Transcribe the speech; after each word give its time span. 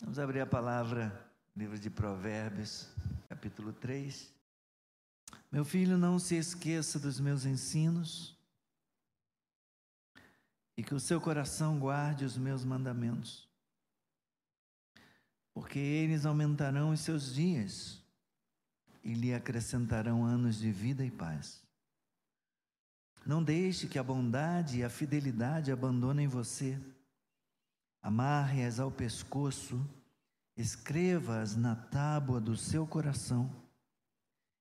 Vamos 0.00 0.18
abrir 0.18 0.40
a 0.40 0.46
palavra, 0.46 1.30
livro 1.54 1.78
de 1.78 1.90
Provérbios, 1.90 2.88
capítulo 3.28 3.70
3. 3.70 4.32
Meu 5.52 5.62
filho, 5.62 5.98
não 5.98 6.18
se 6.18 6.36
esqueça 6.36 6.98
dos 6.98 7.20
meus 7.20 7.44
ensinos 7.44 8.34
e 10.74 10.82
que 10.82 10.94
o 10.94 11.00
seu 11.00 11.20
coração 11.20 11.78
guarde 11.78 12.24
os 12.24 12.38
meus 12.38 12.64
mandamentos, 12.64 13.46
porque 15.52 15.78
eles 15.78 16.24
aumentarão 16.24 16.92
os 16.92 17.00
seus 17.00 17.34
dias 17.34 18.02
e 19.04 19.12
lhe 19.12 19.34
acrescentarão 19.34 20.24
anos 20.24 20.58
de 20.58 20.72
vida 20.72 21.04
e 21.04 21.10
paz. 21.10 21.62
Não 23.26 23.44
deixe 23.44 23.86
que 23.86 23.98
a 23.98 24.02
bondade 24.02 24.78
e 24.78 24.84
a 24.84 24.88
fidelidade 24.88 25.70
abandonem 25.70 26.26
você 26.26 26.80
amarre-as 28.02 28.80
ao 28.80 28.90
pescoço, 28.90 29.78
escreva-as 30.56 31.56
na 31.56 31.74
tábua 31.74 32.40
do 32.40 32.56
seu 32.56 32.86
coração, 32.86 33.50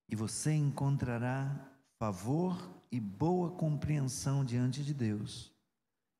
e 0.07 0.15
você 0.15 0.53
encontrará 0.53 1.69
favor 1.97 2.57
e 2.91 2.99
boa 2.99 3.51
compreensão 3.51 4.43
diante 4.43 4.83
de 4.83 4.93
Deus 4.93 5.51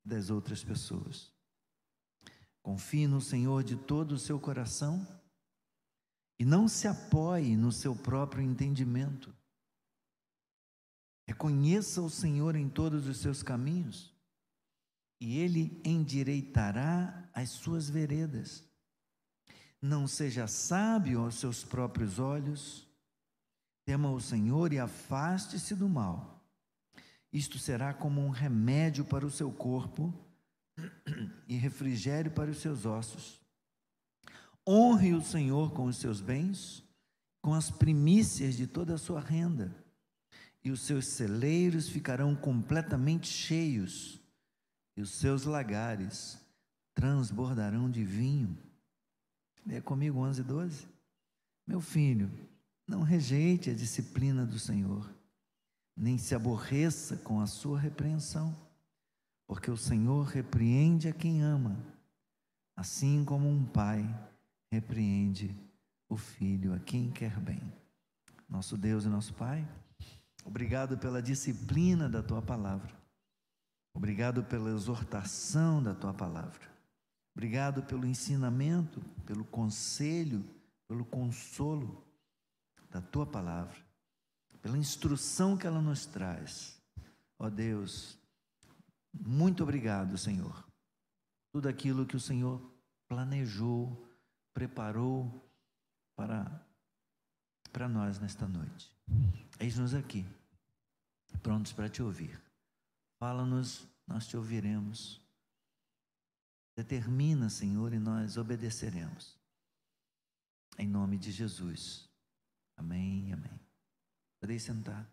e 0.05 0.09
das 0.09 0.29
outras 0.29 0.63
pessoas. 0.63 1.31
Confie 2.61 3.07
no 3.07 3.21
Senhor 3.21 3.63
de 3.63 3.75
todo 3.75 4.11
o 4.11 4.19
seu 4.19 4.39
coração 4.39 5.07
e 6.37 6.45
não 6.45 6.67
se 6.67 6.87
apoie 6.87 7.57
no 7.57 7.71
seu 7.71 7.95
próprio 7.95 8.43
entendimento. 8.43 9.33
Reconheça 11.27 12.01
o 12.01 12.09
Senhor 12.09 12.55
em 12.55 12.69
todos 12.69 13.07
os 13.07 13.17
seus 13.17 13.41
caminhos 13.41 14.13
e 15.19 15.37
ele 15.37 15.79
endireitará 15.83 17.29
as 17.33 17.49
suas 17.49 17.89
veredas. 17.89 18.63
Não 19.81 20.07
seja 20.07 20.47
sábio 20.47 21.21
aos 21.21 21.35
seus 21.35 21.63
próprios 21.63 22.19
olhos, 22.19 22.87
tema 23.85 24.11
o 24.11 24.19
Senhor 24.19 24.71
e 24.71 24.79
afaste-se 24.79 25.75
do 25.75 25.89
mal. 25.89 26.43
Isto 27.31 27.59
será 27.59 27.93
como 27.93 28.21
um 28.21 28.29
remédio 28.29 29.05
para 29.05 29.25
o 29.25 29.31
seu 29.31 29.51
corpo 29.51 30.13
e 31.47 31.55
refrigério 31.55 32.31
para 32.31 32.49
os 32.49 32.57
seus 32.57 32.85
ossos. 32.85 33.39
Honre 34.67 35.13
o 35.13 35.21
Senhor 35.21 35.71
com 35.71 35.85
os 35.85 35.97
seus 35.97 36.21
bens, 36.21 36.83
com 37.41 37.53
as 37.53 37.69
primícias 37.69 38.55
de 38.55 38.67
toda 38.67 38.95
a 38.95 38.97
sua 38.97 39.19
renda, 39.19 39.75
e 40.63 40.71
os 40.71 40.81
seus 40.81 41.07
celeiros 41.07 41.87
ficarão 41.87 42.35
completamente 42.35 43.27
cheios 43.27 44.18
e 44.95 45.01
os 45.01 45.11
seus 45.11 45.43
lagares 45.43 46.39
transbordarão 46.93 47.89
de 47.89 48.03
vinho. 48.03 48.57
Lê 49.65 49.81
comigo 49.81 50.19
11 50.19 50.41
e 50.41 50.43
12. 50.43 50.87
Meu 51.65 51.79
filho, 51.79 52.31
não 52.87 53.01
rejeite 53.01 53.69
a 53.69 53.75
disciplina 53.75 54.45
do 54.45 54.57
Senhor, 54.57 55.09
nem 55.95 56.17
se 56.17 56.33
aborreça 56.33 57.17
com 57.17 57.39
a 57.39 57.45
sua 57.45 57.79
repreensão, 57.79 58.55
porque 59.45 59.69
o 59.69 59.77
Senhor 59.77 60.25
repreende 60.25 61.07
a 61.07 61.13
quem 61.13 61.41
ama, 61.41 61.77
assim 62.75 63.23
como 63.23 63.47
um 63.47 63.63
pai 63.63 64.03
repreende 64.71 65.55
o 66.07 66.17
filho 66.17 66.73
a 66.73 66.79
quem 66.79 67.11
quer 67.11 67.39
bem. 67.39 67.61
Nosso 68.47 68.75
Deus 68.75 69.05
e 69.05 69.09
nosso 69.09 69.33
Pai, 69.33 69.67
obrigado 70.43 70.97
pela 70.97 71.21
disciplina 71.21 72.09
da 72.09 72.23
tua 72.23 72.41
palavra. 72.41 72.98
Obrigado 73.93 74.43
pela 74.43 74.69
exortação 74.69 75.81
da 75.81 75.93
tua 75.93 76.13
palavra. 76.13 76.69
Obrigado 77.35 77.83
pelo 77.83 78.05
ensinamento, 78.05 79.01
pelo 79.25 79.45
conselho, 79.45 80.43
pelo 80.87 81.05
consolo 81.05 82.03
da 82.89 83.01
tua 83.01 83.25
palavra, 83.25 83.77
pela 84.61 84.77
instrução 84.77 85.55
que 85.55 85.67
ela 85.67 85.81
nos 85.81 86.05
traz. 86.05 86.81
Ó 87.37 87.45
oh 87.45 87.49
Deus, 87.49 88.17
muito 89.13 89.63
obrigado, 89.63 90.17
Senhor. 90.17 90.67
Tudo 91.51 91.69
aquilo 91.69 92.05
que 92.05 92.15
o 92.15 92.19
Senhor 92.19 92.61
planejou, 93.07 94.07
preparou 94.53 95.31
para, 96.15 96.61
para 97.71 97.87
nós 97.87 98.19
nesta 98.19 98.47
noite. 98.47 98.91
Eis-nos 99.59 99.93
aqui, 99.93 100.25
prontos 101.41 101.71
para 101.71 101.89
te 101.89 102.03
ouvir. 102.03 102.48
Fala-nos, 103.19 103.85
nós 104.07 104.25
te 104.25 104.37
ouviremos. 104.37 105.21
Determina, 106.73 107.49
Senhor, 107.49 107.91
e 107.91 107.99
nós 107.99 108.37
obedeceremos. 108.37 109.37
Em 110.77 110.87
nome 110.87 111.17
de 111.17 111.29
Jesus. 111.29 112.09
Amém, 112.77 113.33
amém. 113.33 113.59
Podem 114.39 114.57
sentar. 114.57 115.05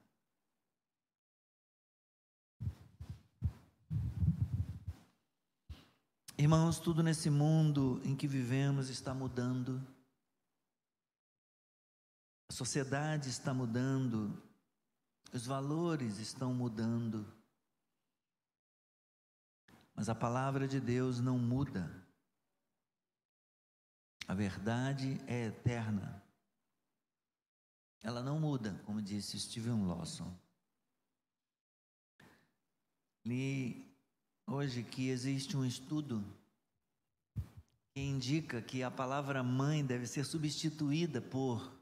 Irmãos, 6.39 6.79
tudo 6.79 7.03
nesse 7.03 7.29
mundo 7.29 8.01
em 8.05 8.15
que 8.15 8.29
vivemos 8.29 8.89
está 8.89 9.13
mudando. 9.13 9.85
A 12.49 12.53
sociedade 12.53 13.29
está 13.29 13.53
mudando. 13.53 14.41
Os 15.33 15.45
valores 15.45 16.19
estão 16.19 16.55
mudando. 16.55 17.36
Mas 19.97 20.11
a 20.11 20.15
palavra 20.15 20.69
de 20.69 20.79
Deus 20.79 21.21
não 21.21 21.39
muda. 21.39 21.91
A 24.29 24.35
verdade 24.35 25.19
é 25.27 25.47
eterna. 25.47 26.23
Ela 28.03 28.23
não 28.23 28.39
muda, 28.39 28.79
como 28.85 29.01
disse 29.01 29.41
Steven 29.41 29.87
Lawson. 29.87 30.39
Li 33.25 33.91
hoje 34.47 34.83
que 34.83 35.09
existe 35.09 35.57
um 35.57 35.65
estudo 35.65 36.23
que 37.95 38.01
indica 38.01 38.61
que 38.61 38.83
a 38.83 38.91
palavra 38.91 39.43
mãe 39.43 39.85
deve 39.85 40.07
ser 40.07 40.25
substituída 40.25 41.23
por 41.23 41.75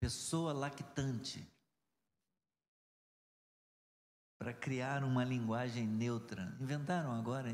pessoa 0.00 0.54
lactante 0.54 1.46
para 4.38 4.54
criar 4.54 5.02
uma 5.02 5.24
linguagem 5.24 5.86
neutra. 5.86 6.56
Inventaram 6.60 7.12
agora, 7.12 7.50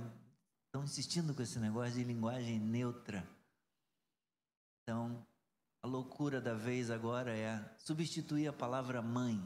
estão 0.67 0.84
insistindo 0.84 1.34
com 1.34 1.43
esse 1.43 1.59
negócio 1.59 1.95
de 1.95 2.05
linguagem 2.05 2.61
neutra. 2.61 3.27
Então, 4.83 5.27
a 5.83 5.87
loucura 5.87 6.41
da 6.41 6.55
vez 6.55 6.91
agora 6.91 7.34
é 7.34 7.75
substituir 7.78 8.49
a 8.49 8.53
palavra 8.53 9.00
mãe. 9.00 9.43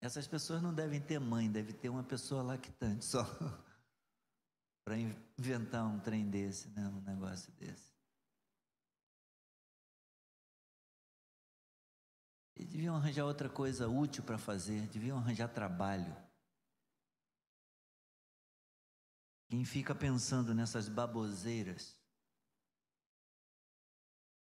Essas 0.00 0.26
pessoas 0.26 0.62
não 0.62 0.72
devem 0.72 1.00
ter 1.00 1.18
mãe, 1.18 1.50
deve 1.50 1.72
ter 1.72 1.88
uma 1.88 2.04
pessoa 2.04 2.42
lactante 2.42 3.04
só 3.04 3.24
para 4.84 4.96
inventar 4.96 5.84
um 5.86 5.98
trem 6.00 6.30
desse, 6.30 6.68
né, 6.68 6.88
um 6.88 7.00
negócio 7.02 7.52
desse. 7.52 7.97
Eles 12.58 12.72
deviam 12.72 12.96
arranjar 12.96 13.24
outra 13.24 13.48
coisa 13.48 13.88
útil 13.88 14.24
para 14.24 14.36
fazer, 14.36 14.88
deviam 14.88 15.18
arranjar 15.18 15.48
trabalho. 15.48 16.14
Quem 19.48 19.64
fica 19.64 19.94
pensando 19.94 20.52
nessas 20.52 20.88
baboseiras 20.88 21.96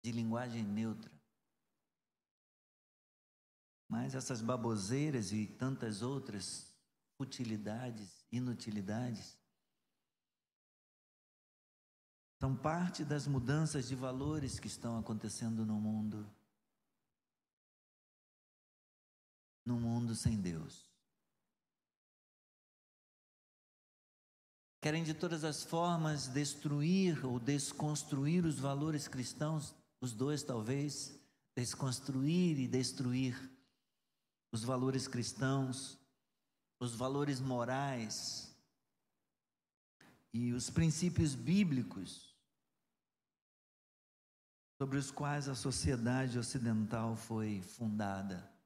de 0.01 0.13
linguagem 0.13 0.63
neutra, 0.63 1.11
mas 3.89 4.15
essas 4.15 4.41
baboseiras 4.41 5.33
e 5.33 5.45
tantas 5.45 6.01
outras 6.01 6.73
utilidades, 7.19 8.25
inutilidades, 8.31 9.37
são 12.39 12.55
parte 12.55 13.03
das 13.03 13.27
mudanças 13.27 13.89
de 13.89 13.95
valores 13.95 14.57
que 14.57 14.67
estão 14.67 14.97
acontecendo 14.97 15.65
no 15.65 15.75
mundo. 15.81 16.38
No 19.69 19.79
mundo 19.79 20.15
sem 20.15 20.35
Deus. 20.35 20.89
Querem 24.81 25.03
de 25.03 25.13
todas 25.13 25.43
as 25.43 25.63
formas 25.63 26.27
destruir 26.27 27.23
ou 27.23 27.39
desconstruir 27.39 28.45
os 28.45 28.57
valores 28.57 29.07
cristãos, 29.07 29.75
os 30.01 30.11
dois 30.11 30.41
talvez, 30.41 31.13
desconstruir 31.55 32.57
e 32.57 32.67
destruir 32.67 33.37
os 34.51 34.63
valores 34.63 35.07
cristãos, 35.07 35.99
os 36.79 36.95
valores 36.95 37.39
morais 37.39 38.51
e 40.33 40.51
os 40.51 40.71
princípios 40.71 41.35
bíblicos 41.35 42.35
sobre 44.81 44.97
os 44.97 45.11
quais 45.11 45.47
a 45.47 45.53
sociedade 45.53 46.39
ocidental 46.39 47.15
foi 47.15 47.61
fundada 47.61 48.58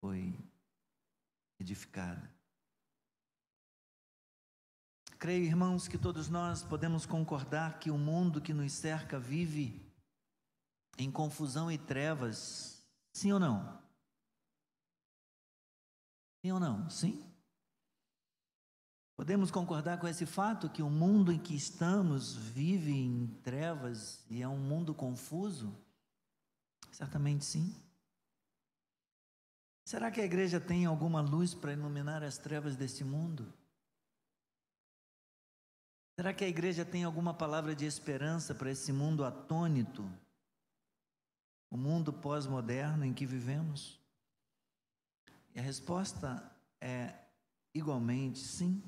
foi 0.00 0.34
edificada. 1.58 2.32
Creio, 5.18 5.44
irmãos, 5.44 5.86
que 5.86 5.98
todos 5.98 6.28
nós 6.28 6.62
podemos 6.62 7.04
concordar 7.04 7.78
que 7.78 7.90
o 7.90 7.98
mundo 7.98 8.40
que 8.40 8.54
nos 8.54 8.72
cerca 8.72 9.20
vive 9.20 9.86
em 10.96 11.10
confusão 11.10 11.70
e 11.70 11.76
trevas, 11.76 12.82
sim 13.12 13.30
ou 13.30 13.38
não? 13.38 13.78
Sim 16.42 16.52
ou 16.52 16.60
não? 16.60 16.88
Sim? 16.88 17.22
Podemos 19.14 19.50
concordar 19.50 20.00
com 20.00 20.08
esse 20.08 20.24
fato 20.24 20.70
que 20.70 20.82
o 20.82 20.88
mundo 20.88 21.30
em 21.30 21.38
que 21.38 21.54
estamos 21.54 22.34
vive 22.34 22.92
em 22.92 23.26
trevas 23.42 24.24
e 24.30 24.40
é 24.40 24.48
um 24.48 24.56
mundo 24.56 24.94
confuso? 24.94 25.76
Certamente 26.90 27.44
sim. 27.44 27.74
Será 29.90 30.08
que 30.08 30.20
a 30.20 30.24
igreja 30.24 30.60
tem 30.60 30.86
alguma 30.86 31.20
luz 31.20 31.52
para 31.52 31.72
iluminar 31.72 32.22
as 32.22 32.38
trevas 32.38 32.76
deste 32.76 33.02
mundo? 33.02 33.52
Será 36.16 36.32
que 36.32 36.44
a 36.44 36.48
igreja 36.48 36.84
tem 36.84 37.02
alguma 37.02 37.34
palavra 37.34 37.74
de 37.74 37.86
esperança 37.86 38.54
para 38.54 38.70
esse 38.70 38.92
mundo 38.92 39.24
atônito? 39.24 40.08
O 41.68 41.76
mundo 41.76 42.12
pós-moderno 42.12 43.04
em 43.04 43.12
que 43.12 43.26
vivemos? 43.26 44.00
E 45.56 45.58
a 45.58 45.62
resposta 45.62 46.56
é 46.80 47.12
igualmente 47.74 48.38
sim. 48.38 48.80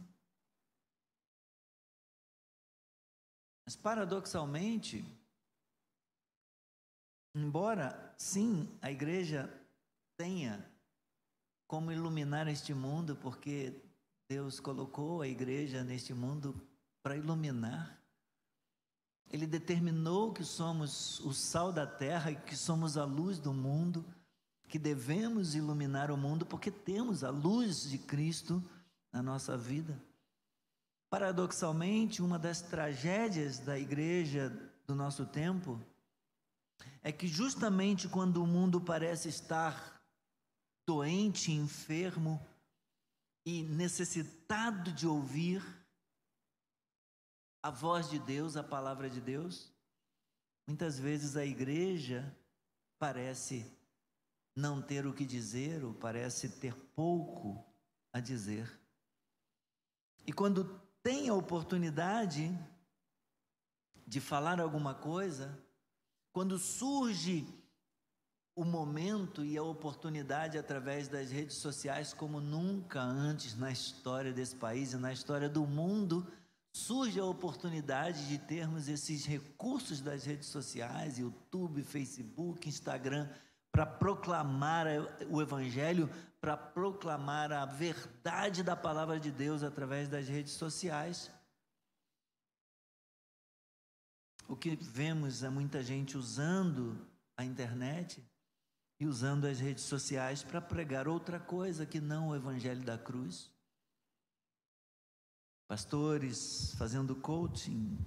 Mas 3.66 3.74
paradoxalmente, 3.74 5.04
embora 7.34 8.14
sim 8.16 8.78
a 8.80 8.88
igreja 8.88 9.52
tenha 10.16 10.71
como 11.72 11.90
iluminar 11.90 12.48
este 12.48 12.74
mundo, 12.74 13.16
porque 13.16 13.82
Deus 14.28 14.60
colocou 14.60 15.22
a 15.22 15.26
igreja 15.26 15.82
neste 15.82 16.12
mundo 16.12 16.54
para 17.02 17.16
iluminar. 17.16 17.98
Ele 19.30 19.46
determinou 19.46 20.34
que 20.34 20.44
somos 20.44 21.18
o 21.20 21.32
sal 21.32 21.72
da 21.72 21.86
terra 21.86 22.30
e 22.30 22.36
que 22.36 22.54
somos 22.54 22.98
a 22.98 23.06
luz 23.06 23.38
do 23.38 23.54
mundo, 23.54 24.04
que 24.68 24.78
devemos 24.78 25.54
iluminar 25.54 26.10
o 26.10 26.16
mundo 26.18 26.44
porque 26.44 26.70
temos 26.70 27.24
a 27.24 27.30
luz 27.30 27.88
de 27.88 27.96
Cristo 27.96 28.62
na 29.10 29.22
nossa 29.22 29.56
vida. 29.56 29.98
Paradoxalmente, 31.08 32.20
uma 32.20 32.38
das 32.38 32.60
tragédias 32.60 33.58
da 33.58 33.78
igreja 33.78 34.50
do 34.86 34.94
nosso 34.94 35.24
tempo 35.24 35.80
é 37.02 37.10
que 37.10 37.26
justamente 37.26 38.08
quando 38.08 38.42
o 38.42 38.46
mundo 38.46 38.78
parece 38.78 39.30
estar 39.30 39.91
doente, 40.86 41.52
enfermo 41.52 42.44
e 43.44 43.62
necessitado 43.62 44.92
de 44.92 45.06
ouvir 45.06 45.62
a 47.62 47.70
voz 47.70 48.10
de 48.10 48.18
Deus, 48.18 48.56
a 48.56 48.62
palavra 48.62 49.08
de 49.08 49.20
Deus, 49.20 49.72
muitas 50.66 50.98
vezes 50.98 51.36
a 51.36 51.44
igreja 51.44 52.36
parece 52.98 53.64
não 54.54 54.82
ter 54.82 55.06
o 55.06 55.14
que 55.14 55.24
dizer 55.24 55.84
ou 55.84 55.94
parece 55.94 56.48
ter 56.48 56.74
pouco 56.94 57.64
a 58.12 58.20
dizer. 58.20 58.70
E 60.26 60.32
quando 60.32 60.80
tem 61.02 61.28
a 61.28 61.34
oportunidade 61.34 62.50
de 64.06 64.20
falar 64.20 64.60
alguma 64.60 64.94
coisa, 64.94 65.58
quando 66.32 66.58
surge 66.58 67.46
o 68.54 68.64
momento 68.64 69.44
e 69.44 69.56
a 69.56 69.62
oportunidade 69.62 70.58
através 70.58 71.08
das 71.08 71.30
redes 71.30 71.56
sociais, 71.56 72.12
como 72.12 72.40
nunca 72.40 73.00
antes 73.00 73.56
na 73.56 73.70
história 73.70 74.32
desse 74.32 74.54
país 74.54 74.92
e 74.92 74.98
na 74.98 75.12
história 75.12 75.48
do 75.48 75.66
mundo, 75.66 76.26
surge 76.70 77.18
a 77.18 77.24
oportunidade 77.24 78.28
de 78.28 78.38
termos 78.38 78.88
esses 78.88 79.24
recursos 79.24 80.00
das 80.00 80.24
redes 80.24 80.48
sociais, 80.48 81.18
YouTube, 81.18 81.82
Facebook, 81.82 82.68
Instagram, 82.68 83.28
para 83.70 83.86
proclamar 83.86 84.86
o 85.30 85.40
Evangelho, 85.40 86.10
para 86.38 86.56
proclamar 86.56 87.52
a 87.52 87.64
verdade 87.64 88.62
da 88.62 88.76
palavra 88.76 89.18
de 89.18 89.30
Deus 89.30 89.62
através 89.62 90.08
das 90.08 90.28
redes 90.28 90.52
sociais. 90.52 91.30
O 94.46 94.54
que 94.54 94.76
vemos 94.76 95.42
é 95.42 95.48
muita 95.48 95.82
gente 95.82 96.18
usando 96.18 97.06
a 97.34 97.44
internet 97.44 98.22
e 99.02 99.06
usando 99.06 99.46
as 99.46 99.58
redes 99.58 99.82
sociais 99.82 100.44
para 100.44 100.60
pregar 100.60 101.08
outra 101.08 101.40
coisa 101.40 101.84
que 101.84 102.00
não 102.00 102.28
o 102.28 102.36
Evangelho 102.36 102.84
da 102.84 102.96
cruz. 102.96 103.50
Pastores 105.66 106.72
fazendo 106.78 107.16
coaching, 107.16 107.98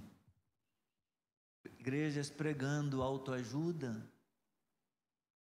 igrejas 1.78 2.30
pregando 2.30 3.02
autoajuda 3.02 4.10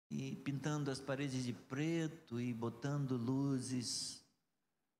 e 0.09 0.35
pintando 0.35 0.91
as 0.91 0.99
paredes 0.99 1.45
de 1.45 1.53
preto 1.53 2.41
e 2.41 2.53
botando 2.53 3.15
luzes, 3.15 4.21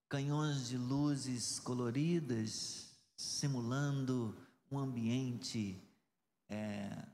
canhões 0.07 0.69
de 0.69 0.77
luzes 0.77 1.59
coloridas, 1.59 2.97
simulando 3.18 4.38
um 4.71 4.80
ambiente 4.80 5.86
é, 6.47 7.09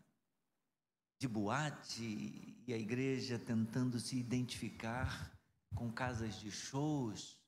de 1.25 1.27
boate 1.27 2.62
e 2.68 2.72
a 2.72 2.77
igreja 2.77 3.39
tentando 3.39 4.00
se 4.00 4.16
identificar 4.16 5.36
com 5.74 5.92
casas 5.92 6.39
de 6.39 6.51
shows 6.51 7.42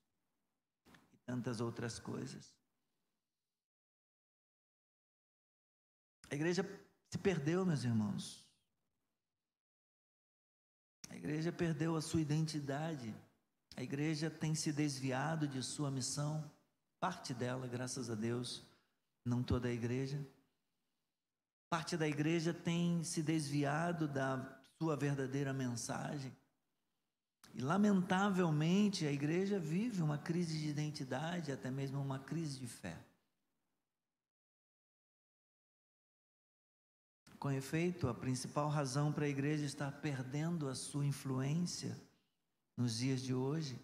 tantas 1.24 1.60
outras 1.60 1.98
coisas. 2.00 2.52
A 6.28 6.34
igreja 6.34 6.64
se 7.08 7.18
perdeu, 7.18 7.64
meus 7.64 7.84
irmãos. 7.84 8.44
A 11.08 11.14
igreja 11.16 11.52
perdeu 11.52 11.94
a 11.94 12.02
sua 12.02 12.20
identidade. 12.20 13.14
A 13.76 13.82
igreja 13.82 14.28
tem 14.28 14.56
se 14.56 14.72
desviado 14.72 15.46
de 15.46 15.62
sua 15.62 15.90
missão. 15.90 16.50
Parte 16.98 17.32
dela, 17.32 17.68
graças 17.68 18.10
a 18.10 18.16
Deus, 18.16 18.66
não 19.24 19.40
toda 19.40 19.68
a 19.68 19.72
igreja. 19.72 20.18
Parte 21.70 21.96
da 21.96 22.08
igreja 22.08 22.54
tem 22.54 23.04
se 23.04 23.22
desviado 23.22 24.08
da 24.08 24.58
sua 24.78 24.96
verdadeira 24.96 25.52
mensagem. 25.52 26.34
E, 27.54 27.60
lamentavelmente, 27.60 29.06
a 29.06 29.12
igreja 29.12 29.58
vive 29.58 30.00
uma 30.02 30.16
crise 30.16 30.58
de 30.58 30.68
identidade, 30.68 31.52
até 31.52 31.70
mesmo 31.70 32.00
uma 32.00 32.18
crise 32.18 32.58
de 32.58 32.66
fé. 32.66 32.98
Com 37.38 37.52
efeito, 37.52 38.08
a 38.08 38.14
principal 38.14 38.68
razão 38.68 39.12
para 39.12 39.24
a 39.24 39.28
igreja 39.28 39.64
estar 39.64 39.92
perdendo 40.00 40.68
a 40.68 40.74
sua 40.74 41.04
influência 41.04 41.96
nos 42.76 42.98
dias 42.98 43.20
de 43.20 43.34
hoje 43.34 43.78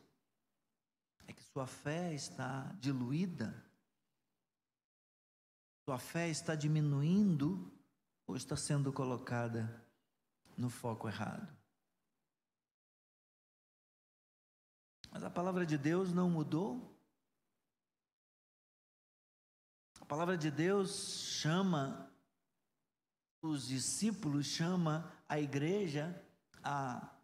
é 1.26 1.32
que 1.32 1.42
sua 1.42 1.66
fé 1.66 2.12
está 2.14 2.72
diluída, 2.80 3.54
sua 5.84 5.98
fé 5.98 6.28
está 6.28 6.54
diminuindo 6.54 7.73
ou 8.26 8.36
está 8.36 8.56
sendo 8.56 8.92
colocada 8.92 9.84
no 10.56 10.70
foco 10.70 11.08
errado. 11.08 11.48
Mas 15.10 15.22
a 15.22 15.30
palavra 15.30 15.64
de 15.64 15.78
Deus 15.78 16.12
não 16.12 16.28
mudou. 16.28 16.92
A 20.00 20.04
palavra 20.04 20.36
de 20.36 20.50
Deus 20.50 21.38
chama 21.40 22.10
os 23.40 23.68
discípulos, 23.68 24.46
chama 24.46 25.12
a 25.28 25.38
igreja 25.38 26.20
a 26.62 27.14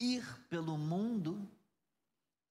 ir 0.00 0.24
pelo 0.48 0.76
mundo 0.76 1.48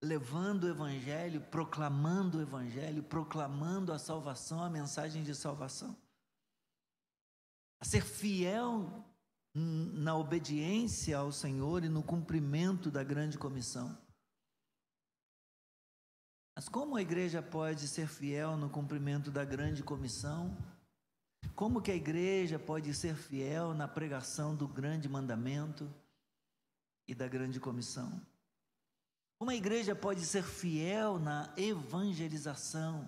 levando 0.02 0.66
o 0.66 0.70
evangelho, 0.70 1.42
proclamando 1.42 2.38
o 2.38 2.42
evangelho, 2.42 3.04
proclamando 3.04 3.92
a 3.92 4.00
salvação, 4.00 4.64
a 4.64 4.70
mensagem 4.70 5.24
de 5.24 5.34
salvação. 5.34 5.98
A 7.80 7.86
ser 7.86 8.04
fiel 8.04 9.04
na 9.54 10.16
obediência 10.18 11.18
ao 11.18 11.32
Senhor 11.32 11.84
e 11.84 11.90
no 11.90 12.04
cumprimento 12.04 12.92
da 12.92 13.04
grande 13.04 13.38
comissão. 13.38 13.98
Mas 16.56 16.70
como 16.70 16.96
a 16.96 17.02
igreja 17.02 17.42
pode 17.42 17.88
ser 17.88 18.08
fiel 18.08 18.56
no 18.56 18.70
cumprimento 18.70 19.30
da 19.30 19.44
grande 19.44 19.84
comissão? 19.84 20.56
Como 21.54 21.82
que 21.82 21.92
a 21.92 21.96
igreja 21.96 22.58
pode 22.60 22.94
ser 22.94 23.16
fiel 23.16 23.74
na 23.74 23.88
pregação 23.88 24.56
do 24.56 24.68
grande 24.68 25.08
mandamento 25.08 25.94
e 27.08 27.14
da 27.14 27.28
grande 27.28 27.60
comissão? 27.60 28.22
Como 29.38 29.52
a 29.52 29.56
igreja 29.56 29.96
pode 29.96 30.26
ser 30.26 30.44
fiel 30.44 31.20
na 31.20 31.54
evangelização? 31.58 33.08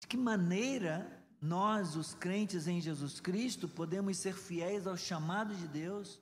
De 0.00 0.08
que 0.08 0.16
maneira 0.16 1.23
nós, 1.44 1.94
os 1.94 2.14
crentes 2.14 2.66
em 2.66 2.80
Jesus 2.80 3.20
Cristo, 3.20 3.68
podemos 3.68 4.16
ser 4.16 4.34
fiéis 4.34 4.86
ao 4.86 4.96
chamado 4.96 5.54
de 5.54 5.68
Deus 5.68 6.18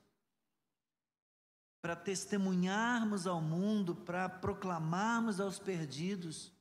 para 1.81 1.95
testemunharmos 1.95 3.25
ao 3.25 3.41
mundo, 3.41 3.95
para 3.95 4.27
proclamarmos 4.27 5.39
aos 5.39 5.57
perdidos 5.57 6.51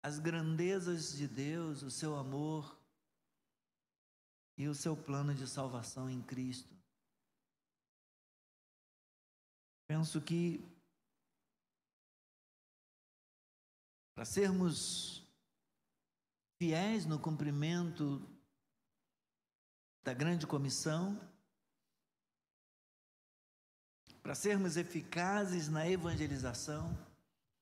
as 0.00 0.20
grandezas 0.20 1.12
de 1.16 1.26
Deus, 1.26 1.82
o 1.82 1.90
seu 1.90 2.14
amor 2.14 2.78
e 4.56 4.68
o 4.68 4.74
seu 4.74 4.96
plano 4.96 5.34
de 5.34 5.48
salvação 5.48 6.08
em 6.08 6.22
Cristo. 6.22 6.72
Penso 9.88 10.20
que 10.20 10.64
para 14.14 14.24
sermos 14.24 15.23
fiéis 16.64 17.04
no 17.04 17.18
cumprimento 17.18 18.26
da 20.02 20.14
grande 20.14 20.46
comissão, 20.46 21.20
para 24.22 24.34
sermos 24.34 24.78
eficazes 24.78 25.68
na 25.68 25.86
evangelização 25.86 26.96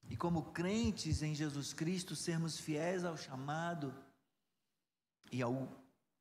e, 0.08 0.16
como 0.16 0.52
crentes 0.52 1.20
em 1.20 1.34
Jesus 1.34 1.72
Cristo, 1.72 2.14
sermos 2.14 2.60
fiéis 2.60 3.04
ao 3.04 3.16
chamado 3.16 3.92
e 5.32 5.42
ao, 5.42 5.68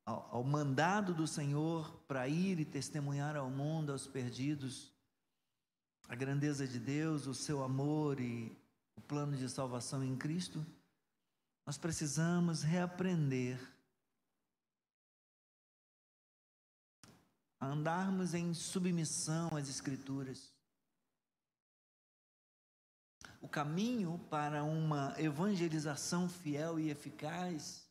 ao, 0.04 0.38
ao 0.38 0.42
mandado 0.42 1.14
do 1.14 1.28
Senhor 1.28 1.88
para 2.08 2.26
ir 2.26 2.58
e 2.58 2.64
testemunhar 2.64 3.36
ao 3.36 3.48
mundo, 3.48 3.92
aos 3.92 4.08
perdidos, 4.08 4.92
a 6.08 6.16
grandeza 6.16 6.66
de 6.66 6.80
Deus, 6.80 7.28
o 7.28 7.34
seu 7.34 7.62
amor 7.62 8.18
e 8.18 8.50
o 8.96 9.00
plano 9.00 9.36
de 9.36 9.48
salvação 9.48 10.02
em 10.02 10.16
Cristo, 10.16 10.66
nós 11.64 11.78
precisamos 11.78 12.62
reaprender 12.62 13.58
a 17.60 17.66
andarmos 17.66 18.34
em 18.34 18.52
submissão 18.52 19.56
às 19.56 19.68
Escrituras. 19.68 20.52
O 23.40 23.48
caminho 23.48 24.18
para 24.30 24.64
uma 24.64 25.14
evangelização 25.18 26.28
fiel 26.28 26.78
e 26.78 26.90
eficaz 26.90 27.88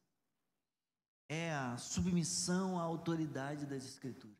é 1.30 1.54
a 1.54 1.78
submissão 1.78 2.78
à 2.78 2.84
autoridade 2.84 3.66
das 3.66 3.86
Escrituras. 3.86 4.38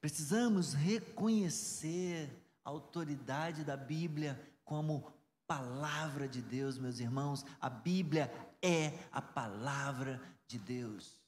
Precisamos 0.00 0.74
reconhecer 0.74 2.30
a 2.64 2.70
autoridade 2.70 3.64
da 3.64 3.76
Bíblia 3.76 4.40
como 4.64 5.12
palavra 5.46 6.28
de 6.28 6.40
Deus, 6.40 6.78
meus 6.78 7.00
irmãos. 7.00 7.44
A 7.60 7.68
Bíblia 7.68 8.32
é 8.62 8.98
a 9.12 9.22
palavra 9.22 10.20
de 10.46 10.58
Deus 10.58 11.24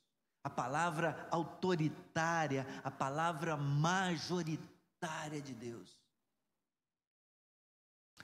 a 0.46 0.48
palavra 0.48 1.26
autoritária, 1.32 2.64
a 2.84 2.88
palavra 2.88 3.56
majoritária 3.56 5.42
de 5.42 5.52
Deus. 5.52 6.00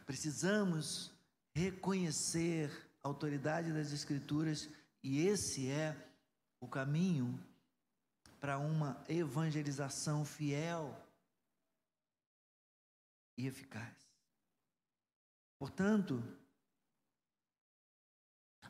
Precisamos 0.07 1.13
reconhecer 1.53 2.71
a 3.03 3.09
autoridade 3.09 3.73
das 3.73 3.91
Escrituras 3.91 4.69
e 5.03 5.27
esse 5.27 5.69
é 5.69 5.97
o 6.61 6.69
caminho 6.69 7.45
para 8.39 8.57
uma 8.57 9.05
evangelização 9.09 10.25
fiel 10.25 10.97
e 13.37 13.49
eficaz. 13.49 14.02
Portanto, 15.63 16.21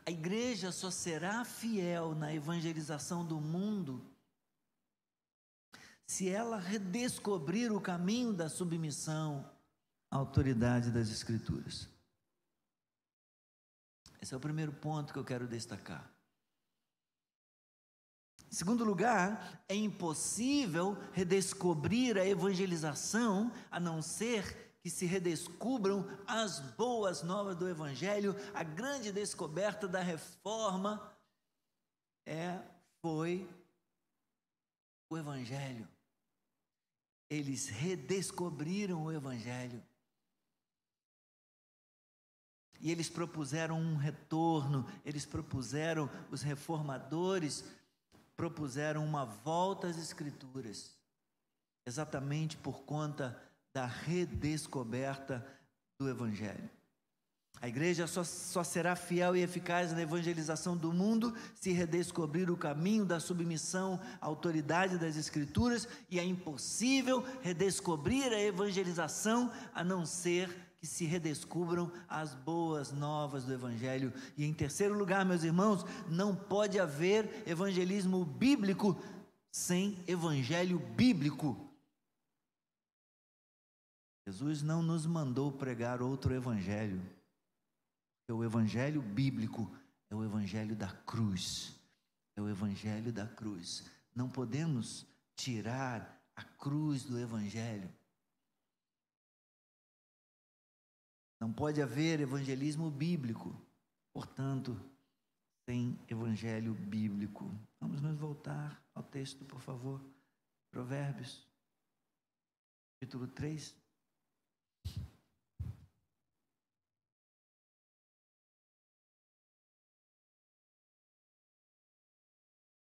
a 0.04 0.10
igreja 0.10 0.70
só 0.70 0.90
será 0.90 1.42
fiel 1.42 2.14
na 2.14 2.34
evangelização 2.34 3.24
do 3.24 3.40
mundo 3.40 4.04
se 6.04 6.28
ela 6.28 6.58
redescobrir 6.58 7.72
o 7.72 7.80
caminho 7.80 8.34
da 8.34 8.50
submissão 8.50 9.50
à 10.10 10.18
autoridade 10.18 10.90
das 10.90 11.08
Escrituras. 11.08 11.88
Esse 14.20 14.34
é 14.34 14.36
o 14.36 14.40
primeiro 14.40 14.74
ponto 14.74 15.14
que 15.14 15.18
eu 15.18 15.24
quero 15.24 15.48
destacar. 15.48 16.12
Em 18.50 18.54
segundo 18.54 18.84
lugar, 18.84 19.64
é 19.66 19.74
impossível 19.74 20.94
redescobrir 21.14 22.18
a 22.18 22.26
evangelização 22.26 23.50
a 23.70 23.80
não 23.80 24.02
ser 24.02 24.71
que 24.82 24.90
se 24.90 25.06
redescubram 25.06 26.04
as 26.26 26.58
boas 26.58 27.22
novas 27.22 27.56
do 27.56 27.68
Evangelho, 27.68 28.34
a 28.52 28.64
grande 28.64 29.12
descoberta 29.12 29.86
da 29.86 30.00
reforma 30.00 31.16
é, 32.26 32.60
foi 33.00 33.48
o 35.08 35.16
Evangelho. 35.16 35.88
Eles 37.30 37.68
redescobriram 37.68 39.04
o 39.04 39.12
Evangelho. 39.12 39.80
E 42.80 42.90
eles 42.90 43.08
propuseram 43.08 43.78
um 43.78 43.96
retorno, 43.96 44.84
eles 45.04 45.24
propuseram, 45.24 46.10
os 46.32 46.42
reformadores 46.42 47.64
propuseram 48.36 49.04
uma 49.04 49.24
volta 49.24 49.86
às 49.86 49.96
Escrituras, 49.96 50.98
exatamente 51.86 52.56
por 52.56 52.82
conta 52.82 53.40
da 53.74 53.86
redescoberta 53.86 55.46
do 55.98 56.08
Evangelho. 56.08 56.70
A 57.60 57.68
igreja 57.68 58.08
só, 58.08 58.24
só, 58.24 58.64
será 58.64 58.96
fiel 58.96 59.36
e 59.36 59.40
eficaz 59.40 59.92
na 59.92 60.02
evangelização 60.02 60.76
do 60.76 60.92
mundo 60.92 61.32
se 61.54 61.70
redescobrir 61.70 62.50
o 62.50 62.56
caminho 62.56 63.04
da 63.04 63.20
submissão 63.20 64.00
à 64.20 64.26
autoridade 64.26 64.98
das 64.98 65.16
Escrituras, 65.16 65.86
e 66.10 66.18
é 66.18 66.24
impossível 66.24 67.24
redescobrir 67.40 68.32
a 68.32 68.40
evangelização 68.40 69.52
a 69.72 69.84
não 69.84 70.04
ser 70.04 70.50
que 70.80 70.88
se 70.88 71.04
redescubram 71.04 71.92
as 72.08 72.34
boas 72.34 72.90
novas 72.90 73.44
do 73.44 73.52
Evangelho. 73.52 74.12
E 74.36 74.44
em 74.44 74.52
terceiro 74.52 74.98
lugar, 74.98 75.24
meus 75.24 75.44
irmãos, 75.44 75.86
não 76.08 76.34
pode 76.34 76.80
haver 76.80 77.44
evangelismo 77.46 78.24
bíblico 78.24 79.00
sem 79.52 79.96
evangelho 80.08 80.80
bíblico. 80.96 81.71
Jesus 84.26 84.62
não 84.62 84.82
nos 84.82 85.04
mandou 85.04 85.50
pregar 85.50 86.00
outro 86.00 86.32
evangelho. 86.34 87.02
O 88.28 88.44
evangelho 88.44 89.02
bíblico 89.02 89.70
é 90.08 90.14
o 90.14 90.24
evangelho 90.24 90.74
da 90.74 90.90
cruz. 90.90 91.78
É 92.34 92.40
o 92.40 92.48
evangelho 92.48 93.12
da 93.12 93.26
cruz. 93.26 93.84
Não 94.14 94.28
podemos 94.28 95.06
tirar 95.34 96.20
a 96.34 96.42
cruz 96.42 97.04
do 97.04 97.18
evangelho. 97.18 97.92
Não 101.38 101.52
pode 101.52 101.82
haver 101.82 102.20
evangelismo 102.20 102.90
bíblico, 102.90 103.60
portanto, 104.12 104.80
sem 105.68 105.98
evangelho 106.08 106.72
bíblico. 106.72 107.50
Vamos 107.80 108.00
nos 108.00 108.16
voltar 108.16 108.80
ao 108.94 109.02
texto, 109.02 109.44
por 109.44 109.60
favor. 109.60 110.00
Provérbios, 110.70 111.46
capítulo 113.00 113.26
3. 113.26 113.81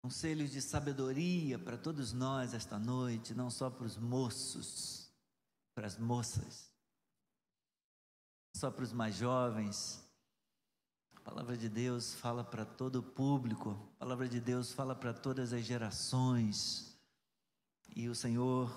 Conselhos 0.03 0.51
de 0.51 0.62
sabedoria 0.62 1.57
para 1.57 1.77
todos 1.77 2.12
nós 2.12 2.53
esta 2.53 2.77
noite, 2.77 3.33
não 3.33 3.50
só 3.50 3.69
para 3.69 3.86
os 3.86 3.98
moços, 3.98 5.10
para 5.74 5.88
as 5.88 5.98
moças, 5.98 6.69
só 8.53 8.69
para 8.69 8.83
os 8.83 8.91
mais 8.91 9.15
jovens. 9.15 10.05
A 11.15 11.22
palavra 11.22 11.55
de 11.55 11.69
Deus 11.69 12.13
fala 12.15 12.43
para 12.43 12.65
todo 12.65 12.98
o 12.98 13.01
público, 13.01 13.79
a 13.95 14.00
palavra 14.00 14.27
de 14.27 14.41
Deus 14.41 14.74
fala 14.74 14.93
para 14.93 15.13
todas 15.13 15.53
as 15.53 15.63
gerações. 15.63 17.00
E 17.95 18.10
o 18.10 18.13
Senhor 18.13 18.69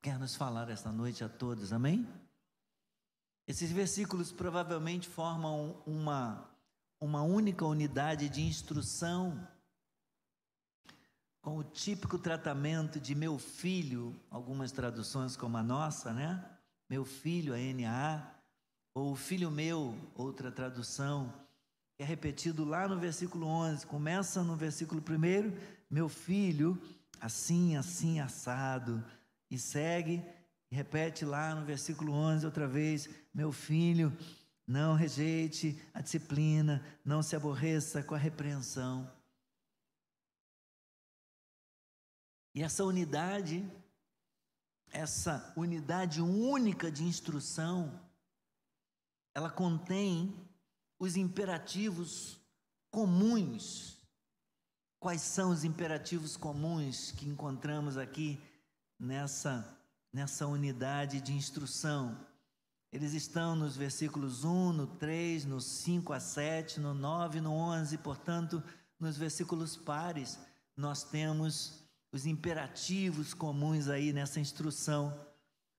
quer 0.00 0.18
nos 0.18 0.36
falar 0.36 0.70
esta 0.70 0.90
noite 0.90 1.22
a 1.22 1.28
todos, 1.28 1.70
amém? 1.70 2.08
Esses 3.46 3.70
versículos 3.70 4.32
provavelmente 4.32 5.06
formam 5.06 5.82
uma, 5.84 6.48
uma 6.98 7.20
única 7.20 7.66
unidade 7.66 8.30
de 8.30 8.40
instrução 8.40 9.46
com 11.46 11.58
o 11.58 11.62
típico 11.62 12.18
tratamento 12.18 12.98
de 12.98 13.14
meu 13.14 13.38
filho, 13.38 14.12
algumas 14.28 14.72
traduções 14.72 15.36
como 15.36 15.56
a 15.56 15.62
nossa, 15.62 16.12
né? 16.12 16.44
Meu 16.90 17.04
filho, 17.04 17.54
a 17.54 17.56
NA, 17.56 18.34
ou 18.92 19.14
filho 19.14 19.48
meu, 19.48 19.96
outra 20.16 20.50
tradução, 20.50 21.32
é 22.00 22.04
repetido 22.04 22.64
lá 22.64 22.88
no 22.88 22.98
versículo 22.98 23.46
11, 23.46 23.86
começa 23.86 24.42
no 24.42 24.56
versículo 24.56 25.00
1, 25.00 25.56
meu 25.88 26.08
filho, 26.08 26.76
assim, 27.20 27.76
assim, 27.76 28.18
assado, 28.18 29.00
e 29.48 29.56
segue, 29.56 30.24
e 30.68 30.74
repete 30.74 31.24
lá 31.24 31.54
no 31.54 31.64
versículo 31.64 32.12
11 32.12 32.44
outra 32.44 32.66
vez, 32.66 33.08
meu 33.32 33.52
filho, 33.52 34.12
não 34.66 34.96
rejeite 34.96 35.80
a 35.94 36.00
disciplina, 36.00 36.84
não 37.04 37.22
se 37.22 37.36
aborreça 37.36 38.02
com 38.02 38.16
a 38.16 38.18
repreensão. 38.18 39.08
E 42.56 42.62
essa 42.62 42.82
unidade, 42.84 43.70
essa 44.90 45.52
unidade 45.54 46.22
única 46.22 46.90
de 46.90 47.04
instrução, 47.04 48.00
ela 49.34 49.50
contém 49.50 50.34
os 50.98 51.16
imperativos 51.16 52.40
comuns. 52.90 53.98
Quais 54.98 55.20
são 55.20 55.50
os 55.50 55.64
imperativos 55.64 56.34
comuns 56.34 57.10
que 57.12 57.28
encontramos 57.28 57.98
aqui 57.98 58.40
nessa, 58.98 59.78
nessa 60.10 60.46
unidade 60.46 61.20
de 61.20 61.34
instrução? 61.34 62.18
Eles 62.90 63.12
estão 63.12 63.54
nos 63.54 63.76
versículos 63.76 64.44
1, 64.44 64.72
no 64.72 64.86
3, 64.86 65.44
no 65.44 65.60
5 65.60 66.10
a 66.10 66.20
7, 66.20 66.80
no 66.80 66.94
9, 66.94 67.38
no 67.42 67.52
11, 67.52 67.98
portanto, 67.98 68.62
nos 68.98 69.18
versículos 69.18 69.76
pares, 69.76 70.38
nós 70.74 71.04
temos 71.04 71.85
os 72.12 72.26
imperativos 72.26 73.34
comuns 73.34 73.88
aí 73.88 74.12
nessa 74.12 74.40
instrução. 74.40 75.18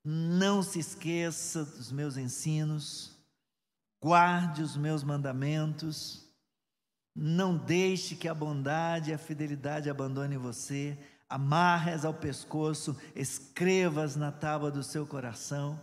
Não 0.04 0.64
se 0.64 0.80
esqueça 0.80 1.66
dos 1.66 1.92
meus 1.92 2.18
ensinos, 2.18 3.18
guarde 4.02 4.62
os 4.62 4.78
meus 4.78 5.04
mandamentos, 5.04 6.30
não 7.16 7.58
deixe 7.58 8.16
que 8.16 8.28
a 8.28 8.34
bondade 8.34 9.10
e 9.10 9.14
a 9.14 9.18
fidelidade 9.18 9.90
abandone 9.90 10.38
você, 10.38 10.98
amarre-as 11.28 12.06
ao 12.06 12.14
pescoço, 12.14 12.96
escreva-as 13.16 14.16
na 14.16 14.32
tábua 14.32 14.72
do 14.72 14.84
seu 14.84 15.06
coração 15.06 15.80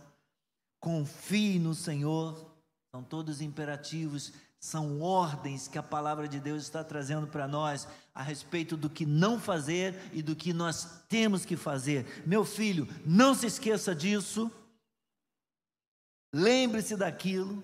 confie 0.85 1.57
no 1.57 1.73
Senhor. 1.73 2.55
São 2.91 3.03
todos 3.03 3.41
imperativos, 3.41 4.31
são 4.65 4.99
ordens 4.99 5.67
que 5.67 5.77
a 5.77 5.83
palavra 5.83 6.27
de 6.27 6.39
Deus 6.39 6.63
está 6.63 6.83
trazendo 6.83 7.27
para 7.27 7.47
nós 7.47 7.87
a 8.15 8.23
respeito 8.23 8.75
do 8.75 8.89
que 8.89 9.05
não 9.05 9.39
fazer 9.39 10.09
e 10.11 10.23
do 10.23 10.35
que 10.35 10.51
nós 10.53 11.03
temos 11.07 11.45
que 11.45 11.55
fazer. 11.55 12.23
Meu 12.25 12.43
filho, 12.43 12.87
não 13.05 13.35
se 13.35 13.45
esqueça 13.45 13.93
disso. 13.93 14.51
Lembre-se 16.33 16.97
daquilo. 16.97 17.63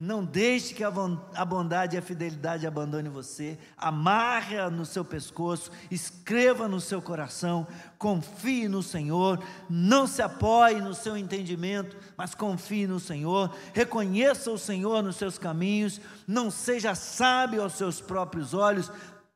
Não 0.00 0.24
deixe 0.24 0.74
que 0.74 0.84
a 0.84 1.44
bondade 1.44 1.96
e 1.96 1.98
a 1.98 2.02
fidelidade 2.02 2.64
abandone 2.64 3.08
você. 3.08 3.58
Amarre-a 3.76 4.70
no 4.70 4.86
seu 4.86 5.04
pescoço, 5.04 5.72
escreva 5.90 6.68
no 6.68 6.80
seu 6.80 7.02
coração, 7.02 7.66
confie 7.98 8.68
no 8.68 8.80
Senhor. 8.80 9.42
Não 9.68 10.06
se 10.06 10.22
apoie 10.22 10.80
no 10.80 10.94
seu 10.94 11.16
entendimento, 11.16 11.96
mas 12.16 12.32
confie 12.32 12.86
no 12.86 13.00
Senhor. 13.00 13.52
Reconheça 13.74 14.52
o 14.52 14.58
Senhor 14.58 15.02
nos 15.02 15.16
seus 15.16 15.36
caminhos. 15.36 16.00
Não 16.28 16.48
seja 16.48 16.94
sábio 16.94 17.60
aos 17.60 17.72
seus 17.72 18.00
próprios 18.00 18.54
olhos. 18.54 18.92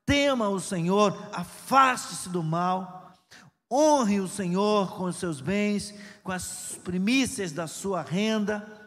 Tema 0.07 0.49
o 0.49 0.61
Senhor, 0.61 1.17
afaste-se 1.33 2.29
do 2.29 2.41
mal. 2.41 3.13
Honre 3.69 4.21
o 4.21 4.29
Senhor 4.29 4.95
com 4.97 5.05
os 5.05 5.17
seus 5.17 5.41
bens, 5.41 5.93
com 6.23 6.31
as 6.31 6.79
primícias 6.85 7.51
da 7.51 7.67
sua 7.67 8.03
renda 8.03 8.82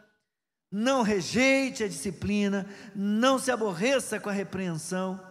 não 0.77 1.03
rejeite 1.03 1.86
a 1.86 1.88
disciplina, 1.88 2.67
não 2.94 3.39
se 3.39 3.50
aborreça 3.50 4.20
com 4.20 4.27
a 4.27 4.34
repreensão. 4.34 5.25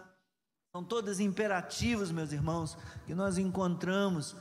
São 0.71 0.83
todos 0.83 1.19
imperativos, 1.19 2.11
meus 2.11 2.31
irmãos, 2.31 2.75
que 3.05 3.13
nós 3.13 3.37
encontramos 3.37 4.35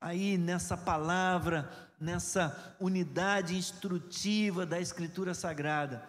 aí 0.00 0.36
nessa 0.36 0.76
palavra, 0.76 1.70
nessa 1.98 2.74
unidade 2.80 3.56
instrutiva 3.56 4.66
da 4.66 4.80
Escritura 4.80 5.32
Sagrada. 5.32 6.02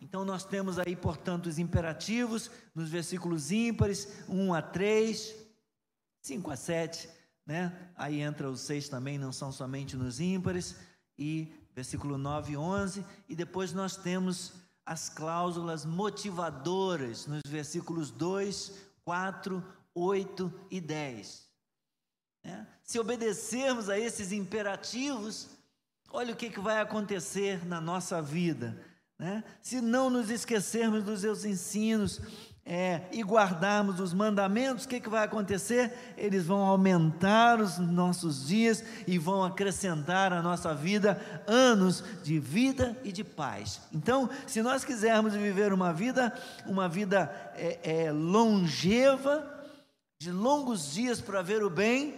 Então 0.00 0.24
nós 0.24 0.42
temos 0.42 0.78
aí, 0.78 0.96
portanto, 0.96 1.44
os 1.44 1.58
imperativos 1.58 2.50
nos 2.74 2.88
versículos 2.88 3.52
ímpares, 3.52 4.24
1 4.26 4.54
a 4.54 4.62
3, 4.62 5.34
5 6.22 6.50
a 6.50 6.56
7, 6.56 7.10
né? 7.44 7.90
Aí 7.94 8.22
entra 8.22 8.50
os 8.50 8.62
6 8.62 8.88
também, 8.88 9.18
não 9.18 9.32
são 9.32 9.52
somente 9.52 9.98
nos 9.98 10.18
ímpares, 10.18 10.76
e 11.18 11.52
versículo 11.76 12.16
9 12.16 12.54
e 12.54 12.56
11, 12.56 13.04
e 13.28 13.36
depois 13.36 13.74
nós 13.74 13.96
temos 13.98 14.54
as 14.84 15.10
cláusulas 15.10 15.84
motivadoras 15.84 17.26
nos 17.26 17.42
versículos 17.46 18.10
2, 18.10 18.72
4, 19.04 19.62
8 19.94 20.52
e 20.70 20.80
10. 20.80 21.46
É? 22.44 22.66
Se 22.82 22.98
obedecermos 22.98 23.90
a 23.90 23.98
esses 23.98 24.32
imperativos, 24.32 25.48
olha 26.10 26.32
o 26.32 26.36
que, 26.36 26.48
que 26.48 26.60
vai 26.60 26.80
acontecer 26.80 27.66
na 27.66 27.80
nossa 27.80 28.22
vida. 28.22 28.82
Né? 29.18 29.44
Se 29.60 29.82
não 29.82 30.08
nos 30.08 30.30
esquecermos 30.30 31.04
dos 31.04 31.20
seus 31.20 31.44
ensinos, 31.44 32.20
é, 32.66 33.02
e 33.12 33.22
guardarmos 33.22 34.00
os 34.00 34.12
mandamentos, 34.12 34.84
o 34.84 34.88
que, 34.88 34.98
que 34.98 35.08
vai 35.08 35.24
acontecer? 35.24 35.92
Eles 36.18 36.44
vão 36.44 36.58
aumentar 36.58 37.60
os 37.60 37.78
nossos 37.78 38.48
dias 38.48 38.82
e 39.06 39.16
vão 39.18 39.44
acrescentar 39.44 40.32
à 40.32 40.42
nossa 40.42 40.74
vida 40.74 41.20
anos 41.46 42.02
de 42.24 42.40
vida 42.40 42.98
e 43.04 43.12
de 43.12 43.22
paz. 43.22 43.80
Então, 43.92 44.28
se 44.48 44.62
nós 44.62 44.84
quisermos 44.84 45.34
viver 45.34 45.72
uma 45.72 45.92
vida, 45.92 46.34
uma 46.66 46.88
vida 46.88 47.30
é, 47.54 48.06
é, 48.06 48.12
longeva, 48.12 49.54
de 50.18 50.32
longos 50.32 50.92
dias 50.92 51.20
para 51.20 51.42
ver 51.42 51.62
o 51.62 51.70
bem, 51.70 52.14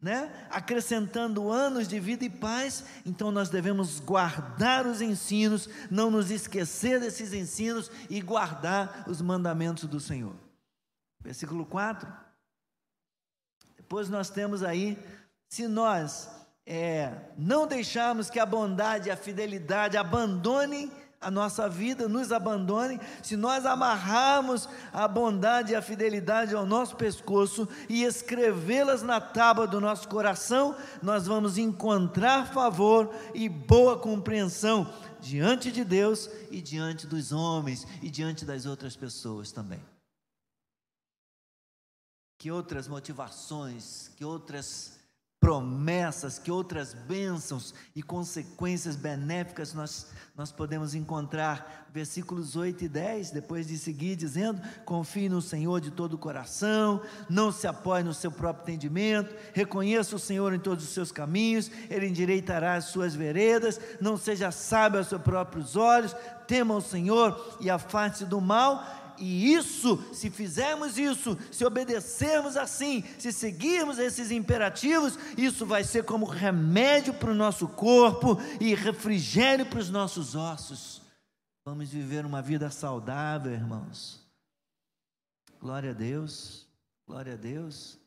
né? 0.00 0.48
acrescentando 0.50 1.50
anos 1.50 1.86
de 1.86 2.00
vida 2.00 2.24
e 2.24 2.30
paz, 2.30 2.84
então 3.04 3.30
nós 3.30 3.50
devemos 3.50 4.00
guardar 4.00 4.86
os 4.86 5.00
ensinos, 5.02 5.68
não 5.90 6.10
nos 6.10 6.30
esquecer 6.30 7.00
desses 7.00 7.32
ensinos 7.32 7.90
e 8.08 8.20
guardar 8.20 9.04
os 9.06 9.20
mandamentos 9.20 9.84
do 9.84 10.00
Senhor. 10.00 10.34
Versículo 11.20 11.66
4. 11.66 12.10
Depois 13.76 14.08
nós 14.08 14.30
temos 14.30 14.62
aí, 14.62 14.98
se 15.50 15.68
nós 15.68 16.30
é, 16.64 17.12
não 17.36 17.66
deixarmos 17.66 18.30
que 18.30 18.38
a 18.38 18.46
bondade 18.46 19.08
e 19.08 19.10
a 19.10 19.16
fidelidade 19.16 19.96
abandonem 19.96 20.90
a 21.20 21.30
nossa 21.30 21.68
vida, 21.68 22.08
nos 22.08 22.32
abandone, 22.32 22.98
se 23.22 23.36
nós 23.36 23.66
amarrarmos 23.66 24.66
a 24.90 25.06
bondade 25.06 25.72
e 25.72 25.76
a 25.76 25.82
fidelidade 25.82 26.54
ao 26.54 26.64
nosso 26.64 26.96
pescoço 26.96 27.68
e 27.90 28.04
escrevê-las 28.04 29.02
na 29.02 29.20
tábua 29.20 29.66
do 29.66 29.80
nosso 29.80 30.08
coração, 30.08 30.74
nós 31.02 31.26
vamos 31.26 31.58
encontrar 31.58 32.50
favor 32.50 33.14
e 33.34 33.50
boa 33.50 33.98
compreensão 33.98 34.90
diante 35.20 35.70
de 35.70 35.84
Deus 35.84 36.30
e 36.50 36.62
diante 36.62 37.06
dos 37.06 37.32
homens 37.32 37.86
e 38.00 38.10
diante 38.10 38.46
das 38.46 38.64
outras 38.64 38.96
pessoas 38.96 39.52
também. 39.52 39.82
Que 42.38 42.50
outras 42.50 42.88
motivações, 42.88 44.08
que 44.16 44.24
outras 44.24 44.99
promessas, 45.40 46.38
que 46.38 46.50
outras 46.50 46.92
bênçãos 46.92 47.74
e 47.96 48.02
consequências 48.02 48.94
benéficas 48.94 49.72
nós, 49.72 50.08
nós 50.36 50.52
podemos 50.52 50.94
encontrar. 50.94 51.88
Versículos 51.92 52.54
8 52.54 52.84
e 52.84 52.88
10, 52.88 53.30
depois 53.32 53.66
de 53.66 53.76
seguir 53.76 54.14
dizendo: 54.14 54.60
confie 54.84 55.28
no 55.28 55.42
Senhor 55.42 55.80
de 55.80 55.90
todo 55.90 56.14
o 56.14 56.18
coração, 56.18 57.02
não 57.28 57.50
se 57.50 57.66
apoie 57.66 58.04
no 58.04 58.14
seu 58.14 58.30
próprio 58.30 58.62
entendimento, 58.62 59.34
reconheça 59.52 60.14
o 60.14 60.18
Senhor 60.18 60.54
em 60.54 60.60
todos 60.60 60.84
os 60.84 60.90
seus 60.90 61.10
caminhos, 61.10 61.68
Ele 61.88 62.06
endireitará 62.06 62.74
as 62.74 62.84
suas 62.84 63.14
veredas, 63.14 63.80
não 64.00 64.16
seja 64.16 64.52
sábio 64.52 64.98
aos 64.98 65.08
seus 65.08 65.22
próprios 65.22 65.74
olhos, 65.74 66.14
tema 66.46 66.76
o 66.76 66.80
Senhor 66.80 67.58
e 67.60 67.68
afaste 67.70 68.24
do 68.24 68.40
mal 68.40 68.99
e 69.20 69.52
isso, 69.52 70.02
se 70.14 70.30
fizermos 70.30 70.96
isso, 70.98 71.36
se 71.52 71.64
obedecermos 71.64 72.56
assim, 72.56 73.04
se 73.18 73.30
seguirmos 73.30 73.98
esses 73.98 74.30
imperativos, 74.30 75.18
isso 75.36 75.66
vai 75.66 75.84
ser 75.84 76.04
como 76.04 76.24
remédio 76.24 77.12
para 77.12 77.30
o 77.30 77.34
nosso 77.34 77.68
corpo 77.68 78.38
e 78.58 78.74
refrigério 78.74 79.66
para 79.66 79.78
os 79.78 79.90
nossos 79.90 80.34
ossos. 80.34 81.02
Vamos 81.64 81.90
viver 81.90 82.24
uma 82.24 82.40
vida 82.40 82.70
saudável, 82.70 83.52
irmãos. 83.52 84.26
Glória 85.60 85.90
a 85.90 85.94
Deus, 85.94 86.66
glória 87.06 87.34
a 87.34 87.36
Deus. 87.36 87.98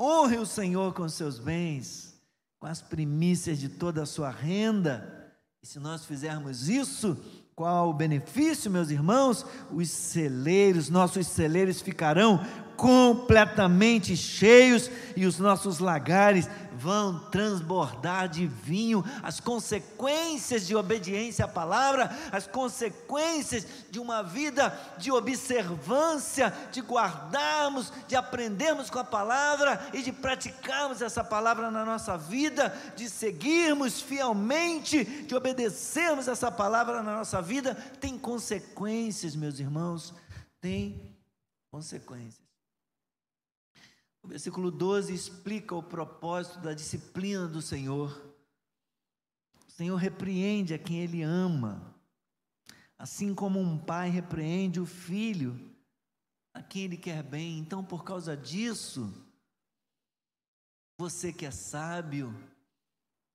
Honre 0.00 0.38
o 0.38 0.46
Senhor 0.46 0.94
com 0.94 1.06
seus 1.10 1.38
bens, 1.38 2.18
com 2.58 2.66
as 2.66 2.80
primícias 2.80 3.58
de 3.58 3.68
toda 3.68 4.02
a 4.02 4.06
sua 4.06 4.30
renda. 4.30 5.36
E 5.62 5.66
se 5.66 5.78
nós 5.78 6.06
fizermos 6.06 6.70
isso, 6.70 7.22
qual 7.60 7.90
o 7.90 7.92
benefício, 7.92 8.70
meus 8.70 8.88
irmãos? 8.88 9.44
Os 9.70 9.90
celeiros, 9.90 10.88
nossos 10.88 11.26
celeiros 11.26 11.82
ficarão 11.82 12.40
completamente 12.80 14.16
cheios 14.16 14.90
e 15.14 15.26
os 15.26 15.38
nossos 15.38 15.80
lagares 15.80 16.48
vão 16.72 17.18
transbordar 17.28 18.26
de 18.26 18.46
vinho. 18.46 19.04
As 19.22 19.38
consequências 19.38 20.66
de 20.66 20.74
obediência 20.74 21.44
à 21.44 21.48
palavra, 21.48 22.10
as 22.32 22.46
consequências 22.46 23.66
de 23.90 24.00
uma 24.00 24.22
vida 24.22 24.74
de 24.96 25.12
observância, 25.12 26.54
de 26.72 26.80
guardarmos, 26.80 27.92
de 28.08 28.16
aprendermos 28.16 28.88
com 28.88 28.98
a 28.98 29.04
palavra 29.04 29.78
e 29.92 30.00
de 30.00 30.10
praticarmos 30.10 31.02
essa 31.02 31.22
palavra 31.22 31.70
na 31.70 31.84
nossa 31.84 32.16
vida, 32.16 32.74
de 32.96 33.10
seguirmos 33.10 34.00
fielmente, 34.00 35.04
de 35.04 35.34
obedecermos 35.34 36.28
essa 36.28 36.50
palavra 36.50 37.02
na 37.02 37.16
nossa 37.16 37.42
vida, 37.42 37.74
tem 38.00 38.18
consequências, 38.18 39.36
meus 39.36 39.60
irmãos, 39.60 40.14
tem 40.62 41.14
consequências. 41.70 42.39
O 44.22 44.28
versículo 44.28 44.70
12 44.70 45.14
explica 45.14 45.74
o 45.74 45.82
propósito 45.82 46.60
da 46.60 46.74
disciplina 46.74 47.48
do 47.48 47.62
Senhor. 47.62 48.10
O 49.66 49.70
Senhor 49.70 49.96
repreende 49.96 50.74
a 50.74 50.78
quem 50.78 51.00
Ele 51.00 51.22
ama. 51.22 51.94
Assim 52.98 53.34
como 53.34 53.58
um 53.58 53.78
pai 53.78 54.10
repreende 54.10 54.78
o 54.78 54.84
filho 54.84 55.70
a 56.52 56.62
quem 56.62 56.84
ele 56.84 56.96
quer 56.96 57.22
bem. 57.22 57.58
Então, 57.58 57.84
por 57.84 58.04
causa 58.04 58.36
disso, 58.36 59.10
você 60.98 61.32
que 61.32 61.46
é 61.46 61.50
sábio 61.50 62.34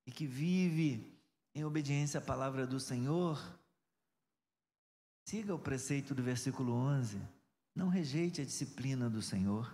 e 0.06 0.12
que 0.12 0.28
vive 0.28 1.20
em 1.54 1.64
obediência 1.64 2.20
à 2.20 2.22
palavra 2.22 2.68
do 2.68 2.80
Senhor, 2.80 3.42
siga 5.28 5.56
o 5.56 5.60
preceito 5.60 6.14
do 6.14 6.22
versículo 6.22 6.74
11. 6.74 7.20
Não 7.74 7.88
rejeite 7.88 8.42
a 8.42 8.46
disciplina 8.46 9.10
do 9.10 9.22
Senhor. 9.22 9.74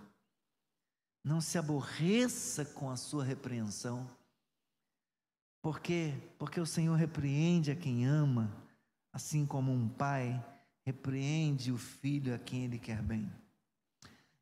Não 1.22 1.40
se 1.40 1.56
aborreça 1.58 2.64
com 2.64 2.90
a 2.90 2.96
sua 2.96 3.24
repreensão. 3.24 4.10
Por 5.60 5.80
quê? 5.80 6.14
Porque 6.38 6.60
o 6.60 6.66
Senhor 6.66 6.96
repreende 6.96 7.70
a 7.70 7.76
quem 7.76 8.04
ama 8.06 8.62
assim 9.12 9.44
como 9.44 9.70
um 9.70 9.88
pai 9.88 10.42
repreende 10.84 11.70
o 11.70 11.76
filho 11.78 12.34
a 12.34 12.38
quem 12.38 12.64
ele 12.64 12.78
quer 12.78 13.02
bem. 13.02 13.30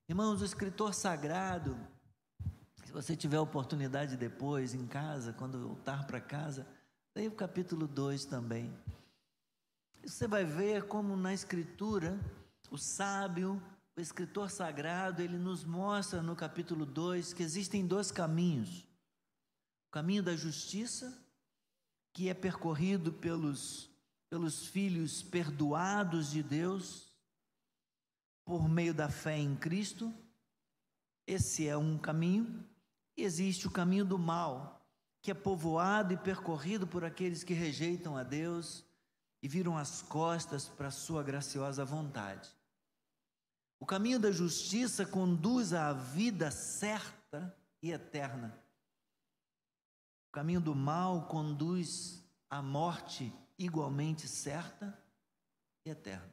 Irmãos, 0.09 0.41
o 0.41 0.45
escritor 0.45 0.95
sagrado, 0.95 1.77
se 2.85 2.93
você 2.93 3.17
tiver 3.17 3.39
oportunidade 3.39 4.17
depois, 4.17 4.73
em 4.75 4.87
casa, 4.87 5.33
quando 5.33 5.61
voltar 5.61 6.07
para 6.07 6.21
casa, 6.21 6.67
leia 7.15 7.29
o 7.29 7.35
capítulo 7.35 7.87
2 7.87 8.25
também. 8.25 8.73
Você 10.05 10.27
vai 10.27 10.45
ver 10.45 10.85
como 10.87 11.17
na 11.17 11.35
escritura, 11.35 12.19
o 12.71 12.79
sábio, 12.79 13.63
o 13.97 14.01
escritor 14.01 14.51
sagrado, 14.51 15.23
ele 15.23 15.39
nos 15.39 15.65
mostra 15.65 16.23
no 16.23 16.35
capítulo 16.35 16.87
2 16.87 17.33
que 17.33 17.43
existem 17.43 17.87
dois 17.87 18.11
caminhos. 18.11 18.89
O 19.89 19.91
caminho 19.91 20.23
da 20.23 20.37
justiça, 20.37 21.23
que 22.13 22.29
é 22.29 22.35
percorrido 22.35 23.13
pelos 23.13 23.91
pelos 24.31 24.65
filhos 24.65 25.25
perdoados 25.25 26.31
de 26.31 26.41
Deus 26.41 27.11
por 28.45 28.69
meio 28.69 28.95
da 28.95 29.09
fé 29.09 29.37
em 29.37 29.57
Cristo. 29.57 30.15
Esse 31.27 31.67
é 31.67 31.77
um 31.77 31.99
caminho. 31.99 32.65
E 33.17 33.25
existe 33.25 33.67
o 33.67 33.71
caminho 33.71 34.05
do 34.05 34.17
mal, 34.17 34.89
que 35.21 35.33
é 35.33 35.35
povoado 35.35 36.15
e 36.15 36.17
percorrido 36.17 36.87
por 36.87 37.05
aqueles 37.05 37.43
que 37.43 37.53
rejeitam 37.53 38.17
a 38.17 38.23
Deus 38.23 38.85
e 39.43 39.49
viram 39.49 39.77
as 39.77 40.01
costas 40.01 40.69
para 40.69 40.89
a 40.89 40.93
sua 40.93 41.23
graciosa 41.25 41.85
vontade. 41.85 42.49
O 43.81 43.87
caminho 43.87 44.21
da 44.21 44.31
justiça 44.31 45.07
conduz 45.07 45.73
à 45.73 45.93
vida 45.95 46.51
certa 46.51 47.57
e 47.83 47.91
eterna. 47.91 48.55
O 50.29 50.33
caminho 50.33 50.61
do 50.61 50.75
mal 50.75 51.27
conduz 51.27 52.23
à 52.51 52.61
morte 52.61 53.33
igualmente 53.59 54.29
certa 54.29 54.97
e 55.85 55.91
eterna. 55.91 56.33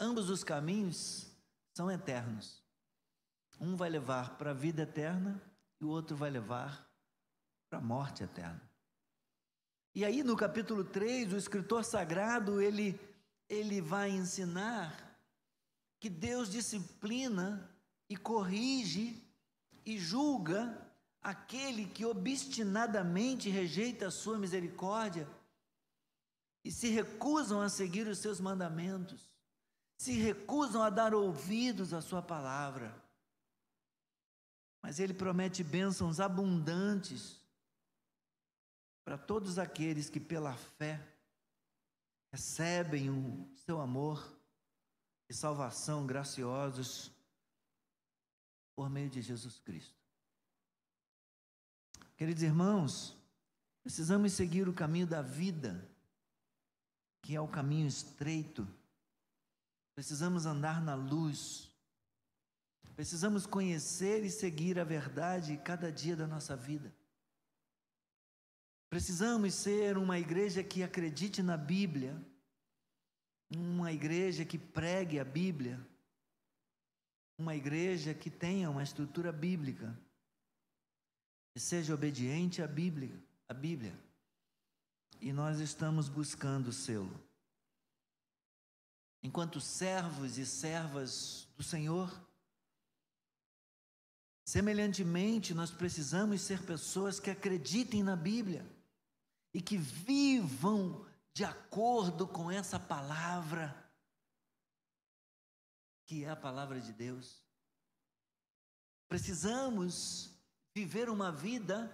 Ambos 0.00 0.30
os 0.30 0.42
caminhos 0.42 1.30
são 1.76 1.90
eternos. 1.90 2.64
Um 3.60 3.76
vai 3.76 3.90
levar 3.90 4.38
para 4.38 4.50
a 4.50 4.54
vida 4.54 4.82
eterna 4.82 5.40
e 5.78 5.84
o 5.84 5.88
outro 5.88 6.16
vai 6.16 6.30
levar 6.30 6.90
para 7.68 7.78
a 7.78 7.82
morte 7.82 8.24
eterna. 8.24 8.62
E 9.94 10.04
aí 10.04 10.22
no 10.22 10.36
capítulo 10.36 10.84
3, 10.84 11.34
o 11.34 11.36
escritor 11.36 11.84
sagrado, 11.84 12.60
ele 12.60 12.98
ele 13.48 13.80
vai 13.80 14.10
ensinar 14.10 15.03
que 16.04 16.10
Deus 16.10 16.50
disciplina 16.50 17.74
e 18.10 18.14
corrige 18.14 19.26
e 19.86 19.98
julga 19.98 20.86
aquele 21.22 21.86
que 21.86 22.04
obstinadamente 22.04 23.48
rejeita 23.48 24.08
a 24.08 24.10
sua 24.10 24.38
misericórdia 24.38 25.26
e 26.62 26.70
se 26.70 26.90
recusam 26.90 27.62
a 27.62 27.70
seguir 27.70 28.06
os 28.06 28.18
seus 28.18 28.38
mandamentos, 28.38 29.32
se 29.96 30.12
recusam 30.12 30.82
a 30.82 30.90
dar 30.90 31.14
ouvidos 31.14 31.94
à 31.94 32.02
Sua 32.02 32.20
palavra. 32.20 32.94
Mas 34.82 35.00
Ele 35.00 35.14
promete 35.14 35.64
bênçãos 35.64 36.20
abundantes 36.20 37.40
para 39.06 39.16
todos 39.16 39.58
aqueles 39.58 40.10
que, 40.10 40.20
pela 40.20 40.52
fé, 40.52 41.00
recebem 42.30 43.08
o 43.08 43.48
seu 43.64 43.80
amor 43.80 44.33
e 45.28 45.34
salvação 45.34 46.06
graciosos 46.06 47.10
por 48.74 48.90
meio 48.90 49.08
de 49.08 49.22
Jesus 49.22 49.58
Cristo. 49.58 49.94
Queridos 52.16 52.42
irmãos, 52.42 53.16
precisamos 53.82 54.32
seguir 54.32 54.68
o 54.68 54.74
caminho 54.74 55.06
da 55.06 55.22
vida 55.22 55.88
que 57.24 57.34
é 57.34 57.40
o 57.40 57.48
caminho 57.48 57.86
estreito. 57.86 58.68
Precisamos 59.94 60.44
andar 60.44 60.82
na 60.82 60.94
luz. 60.94 61.70
Precisamos 62.94 63.46
conhecer 63.46 64.22
e 64.22 64.30
seguir 64.30 64.78
a 64.78 64.84
verdade 64.84 65.56
cada 65.64 65.90
dia 65.90 66.14
da 66.14 66.26
nossa 66.26 66.54
vida. 66.54 66.94
Precisamos 68.90 69.54
ser 69.54 69.96
uma 69.96 70.18
igreja 70.18 70.62
que 70.62 70.82
acredite 70.82 71.42
na 71.42 71.56
Bíblia, 71.56 72.14
uma 73.50 73.92
igreja 73.92 74.44
que 74.44 74.58
pregue 74.58 75.18
a 75.18 75.24
Bíblia, 75.24 75.84
uma 77.38 77.54
igreja 77.54 78.14
que 78.14 78.30
tenha 78.30 78.70
uma 78.70 78.82
estrutura 78.82 79.32
bíblica, 79.32 79.98
que 81.52 81.60
seja 81.60 81.94
obediente 81.94 82.62
à 82.62 82.66
Bíblia, 82.66 83.12
à 83.48 83.54
Bíblia. 83.54 83.98
E 85.20 85.32
nós 85.32 85.60
estamos 85.60 86.08
buscando 86.08 86.68
o 86.68 86.72
selo. 86.72 87.20
Enquanto 89.22 89.60
servos 89.60 90.36
e 90.36 90.44
servas 90.44 91.48
do 91.56 91.62
Senhor, 91.62 92.12
semelhantemente, 94.46 95.54
nós 95.54 95.70
precisamos 95.70 96.42
ser 96.42 96.62
pessoas 96.62 97.18
que 97.18 97.30
acreditem 97.30 98.02
na 98.02 98.14
Bíblia 98.14 98.64
e 99.54 99.62
que 99.62 99.78
vivam 99.78 101.06
de 101.34 101.44
acordo 101.44 102.28
com 102.28 102.48
essa 102.48 102.78
palavra, 102.78 103.74
que 106.06 106.24
é 106.24 106.30
a 106.30 106.36
palavra 106.36 106.80
de 106.80 106.92
Deus. 106.92 107.42
Precisamos 109.08 110.30
viver 110.72 111.10
uma 111.10 111.32
vida 111.32 111.90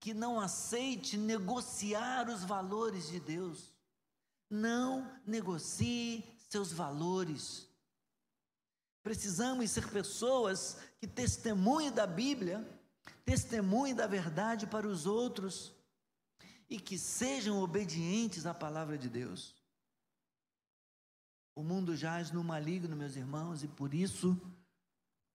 que 0.00 0.12
não 0.12 0.40
aceite 0.40 1.16
negociar 1.16 2.28
os 2.28 2.42
valores 2.42 3.08
de 3.08 3.20
Deus. 3.20 3.72
Não 4.50 5.08
negocie 5.24 6.24
seus 6.50 6.72
valores. 6.72 7.68
Precisamos 9.04 9.70
ser 9.70 9.88
pessoas 9.90 10.78
que 10.98 11.06
testemunhem 11.06 11.92
da 11.92 12.06
Bíblia, 12.06 12.66
testemunhem 13.24 13.94
da 13.94 14.06
verdade 14.06 14.66
para 14.66 14.86
os 14.86 15.06
outros 15.06 15.73
e 16.68 16.78
que 16.78 16.98
sejam 16.98 17.60
obedientes 17.62 18.46
à 18.46 18.54
palavra 18.54 18.96
de 18.96 19.08
Deus. 19.08 19.54
O 21.54 21.62
mundo 21.62 21.96
jaz 21.96 22.30
no 22.30 22.42
maligno, 22.42 22.96
meus 22.96 23.16
irmãos, 23.16 23.62
e 23.62 23.68
por 23.68 23.94
isso 23.94 24.36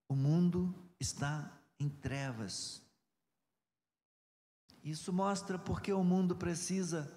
o 0.08 0.14
mundo 0.14 0.74
está 0.98 1.50
em 1.78 1.88
trevas. 1.88 2.82
Isso 4.82 5.12
mostra 5.12 5.58
porque 5.58 5.92
o 5.92 6.04
mundo 6.04 6.36
precisa 6.36 7.10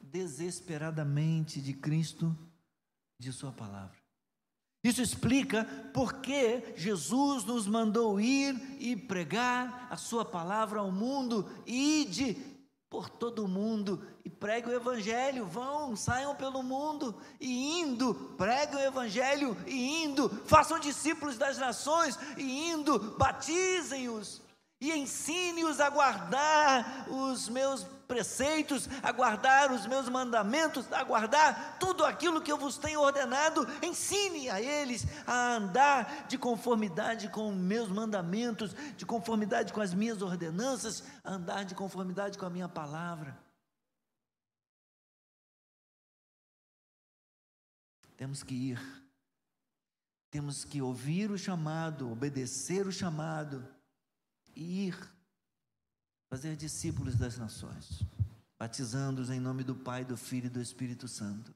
desesperadamente 0.00 1.60
de 1.60 1.72
Cristo, 1.72 2.36
de 3.18 3.32
Sua 3.32 3.52
palavra. 3.52 3.98
Isso 4.82 5.02
explica 5.02 5.64
porque 5.92 6.74
Jesus 6.76 7.44
nos 7.44 7.66
mandou 7.66 8.18
ir 8.20 8.54
e 8.80 8.96
pregar 8.96 9.88
a 9.90 9.96
Sua 9.96 10.24
palavra 10.24 10.80
ao 10.80 10.90
mundo, 10.90 11.48
ide 11.66 12.34
por 12.90 13.08
todo 13.08 13.44
o 13.44 13.48
mundo 13.48 14.04
e 14.24 14.28
pregue 14.28 14.68
o 14.68 14.74
Evangelho. 14.74 15.46
Vão, 15.46 15.94
saiam 15.94 16.34
pelo 16.34 16.60
mundo 16.60 17.14
e 17.40 17.80
indo, 17.80 18.12
pregue 18.36 18.74
o 18.74 18.80
Evangelho 18.80 19.56
e 19.64 20.02
indo, 20.02 20.28
façam 20.44 20.80
discípulos 20.80 21.38
das 21.38 21.56
nações 21.56 22.18
e 22.36 22.68
indo, 22.68 23.16
batizem-os 23.16 24.42
e 24.80 24.92
ensine-os 24.92 25.78
a 25.78 25.90
guardar 25.90 27.06
os 27.10 27.48
meus 27.50 27.84
preceitos, 28.08 28.88
a 29.02 29.12
guardar 29.12 29.70
os 29.70 29.86
meus 29.86 30.08
mandamentos, 30.08 30.90
a 30.90 31.04
guardar 31.04 31.78
tudo 31.78 32.04
aquilo 32.04 32.40
que 32.40 32.50
eu 32.50 32.56
vos 32.56 32.78
tenho 32.78 33.00
ordenado. 33.00 33.66
Ensine 33.82 34.48
a 34.48 34.60
eles 34.60 35.06
a 35.26 35.54
andar 35.56 36.26
de 36.26 36.38
conformidade 36.38 37.28
com 37.28 37.52
meus 37.52 37.88
mandamentos, 37.88 38.74
de 38.96 39.04
conformidade 39.04 39.72
com 39.72 39.82
as 39.82 39.92
minhas 39.92 40.22
ordenanças, 40.22 41.04
a 41.22 41.34
andar 41.34 41.64
de 41.64 41.74
conformidade 41.74 42.38
com 42.38 42.46
a 42.46 42.50
minha 42.50 42.68
palavra. 42.68 43.38
Temos 48.16 48.42
que 48.42 48.54
ir, 48.54 49.04
temos 50.30 50.64
que 50.64 50.80
ouvir 50.80 51.30
o 51.30 51.38
chamado, 51.38 52.10
obedecer 52.10 52.86
o 52.86 52.92
chamado 52.92 53.79
e 54.54 54.88
ir 54.88 55.14
fazer 56.28 56.56
discípulos 56.56 57.16
das 57.16 57.36
nações, 57.36 58.02
batizando-os 58.58 59.30
em 59.30 59.40
nome 59.40 59.64
do 59.64 59.74
Pai, 59.74 60.04
do 60.04 60.16
Filho 60.16 60.46
e 60.46 60.50
do 60.50 60.60
Espírito 60.60 61.08
Santo. 61.08 61.54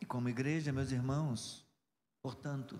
E 0.00 0.04
como 0.04 0.28
igreja, 0.28 0.72
meus 0.72 0.90
irmãos, 0.90 1.64
portanto, 2.20 2.78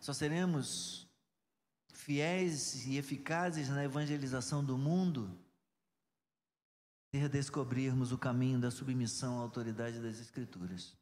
só 0.00 0.12
seremos 0.12 1.08
fiéis 1.92 2.86
e 2.86 2.96
eficazes 2.96 3.68
na 3.68 3.84
evangelização 3.84 4.64
do 4.64 4.76
mundo 4.76 5.38
se 7.10 7.18
redescobrirmos 7.18 8.12
o 8.12 8.18
caminho 8.18 8.60
da 8.60 8.70
submissão 8.70 9.38
à 9.38 9.42
autoridade 9.42 10.00
das 10.00 10.20
Escrituras. 10.20 10.96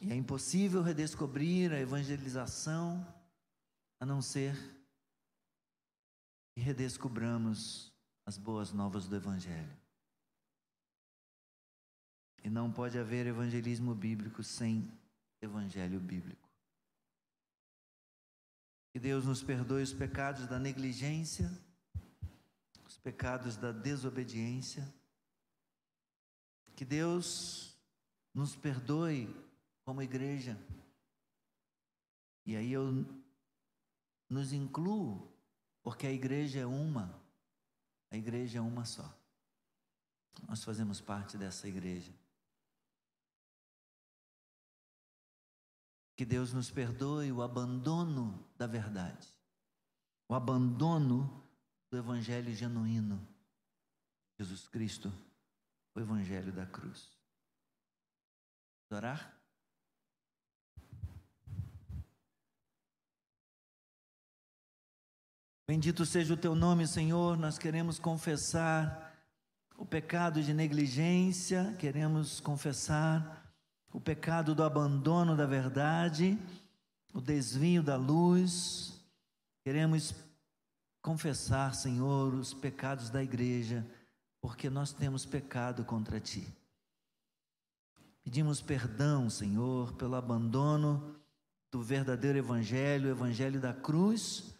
E 0.00 0.12
é 0.12 0.14
impossível 0.14 0.82
redescobrir 0.82 1.72
a 1.72 1.80
evangelização 1.80 3.04
a 4.00 4.06
não 4.06 4.22
ser 4.22 4.54
que 6.54 6.60
redescobramos 6.60 7.92
as 8.24 8.38
boas 8.38 8.72
novas 8.72 9.08
do 9.08 9.16
Evangelho. 9.16 9.76
E 12.44 12.50
não 12.50 12.70
pode 12.70 12.98
haver 12.98 13.26
evangelismo 13.26 13.94
bíblico 13.94 14.42
sem 14.44 14.90
evangelho 15.42 15.98
bíblico. 15.98 16.48
Que 18.92 19.00
Deus 19.00 19.24
nos 19.24 19.42
perdoe 19.42 19.82
os 19.82 19.92
pecados 19.92 20.46
da 20.46 20.58
negligência, 20.58 21.50
os 22.86 22.96
pecados 22.96 23.56
da 23.56 23.72
desobediência. 23.72 24.86
Que 26.76 26.84
Deus 26.84 27.76
nos 28.32 28.54
perdoe 28.54 29.34
como 29.88 30.02
igreja. 30.02 30.54
E 32.44 32.54
aí 32.54 32.70
eu 32.72 32.92
nos 34.28 34.52
incluo, 34.52 35.32
porque 35.82 36.06
a 36.06 36.12
igreja 36.12 36.60
é 36.60 36.66
uma, 36.66 37.18
a 38.10 38.16
igreja 38.18 38.58
é 38.58 38.60
uma 38.60 38.84
só. 38.84 39.10
Nós 40.46 40.62
fazemos 40.62 41.00
parte 41.00 41.38
dessa 41.38 41.66
igreja. 41.66 42.12
Que 46.14 46.26
Deus 46.26 46.52
nos 46.52 46.70
perdoe 46.70 47.32
o 47.32 47.40
abandono 47.40 48.46
da 48.58 48.66
verdade, 48.66 49.26
o 50.28 50.34
abandono 50.34 51.48
do 51.90 51.96
evangelho 51.96 52.54
genuíno. 52.54 53.26
Jesus 54.38 54.68
Cristo, 54.68 55.10
o 55.94 56.00
evangelho 56.00 56.52
da 56.52 56.66
cruz. 56.66 57.10
Orar? 58.90 59.37
Bendito 65.70 66.06
seja 66.06 66.32
o 66.32 66.36
teu 66.38 66.54
nome, 66.54 66.86
Senhor. 66.86 67.36
Nós 67.36 67.58
queremos 67.58 67.98
confessar 67.98 69.14
o 69.76 69.84
pecado 69.84 70.42
de 70.42 70.54
negligência, 70.54 71.76
queremos 71.78 72.40
confessar 72.40 73.52
o 73.92 74.00
pecado 74.00 74.54
do 74.54 74.64
abandono 74.64 75.36
da 75.36 75.44
verdade, 75.44 76.38
o 77.12 77.20
desvio 77.20 77.82
da 77.82 77.96
luz. 77.96 78.98
Queremos 79.62 80.14
confessar, 81.02 81.74
Senhor, 81.74 82.32
os 82.32 82.54
pecados 82.54 83.10
da 83.10 83.22
igreja, 83.22 83.86
porque 84.40 84.70
nós 84.70 84.90
temos 84.90 85.26
pecado 85.26 85.84
contra 85.84 86.18
ti. 86.18 86.48
Pedimos 88.24 88.62
perdão, 88.62 89.28
Senhor, 89.28 89.92
pelo 89.92 90.14
abandono 90.14 91.14
do 91.70 91.82
verdadeiro 91.82 92.38
evangelho, 92.38 93.08
o 93.08 93.12
evangelho 93.12 93.60
da 93.60 93.74
cruz, 93.74 94.57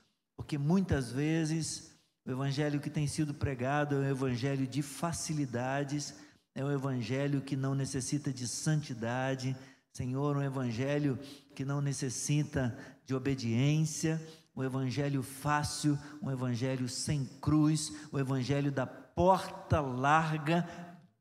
porque 0.48 0.56
muitas 0.56 1.12
vezes 1.12 1.94
o 2.24 2.30
evangelho 2.30 2.80
que 2.80 2.88
tem 2.88 3.06
sido 3.06 3.34
pregado 3.34 3.96
é 3.96 3.98
um 3.98 4.10
evangelho 4.10 4.66
de 4.66 4.80
facilidades 4.80 6.14
é 6.54 6.64
um 6.64 6.72
evangelho 6.72 7.42
que 7.42 7.54
não 7.54 7.74
necessita 7.74 8.32
de 8.32 8.48
santidade, 8.48 9.54
Senhor, 9.92 10.38
um 10.38 10.42
evangelho 10.42 11.18
que 11.54 11.66
não 11.66 11.82
necessita 11.82 12.74
de 13.04 13.14
obediência, 13.14 14.26
um 14.56 14.64
evangelho 14.64 15.22
fácil, 15.22 15.98
um 16.22 16.30
evangelho 16.30 16.88
sem 16.88 17.26
cruz, 17.42 17.92
o 18.10 18.18
evangelho 18.18 18.72
da 18.72 18.86
porta 18.86 19.82
larga 19.82 20.66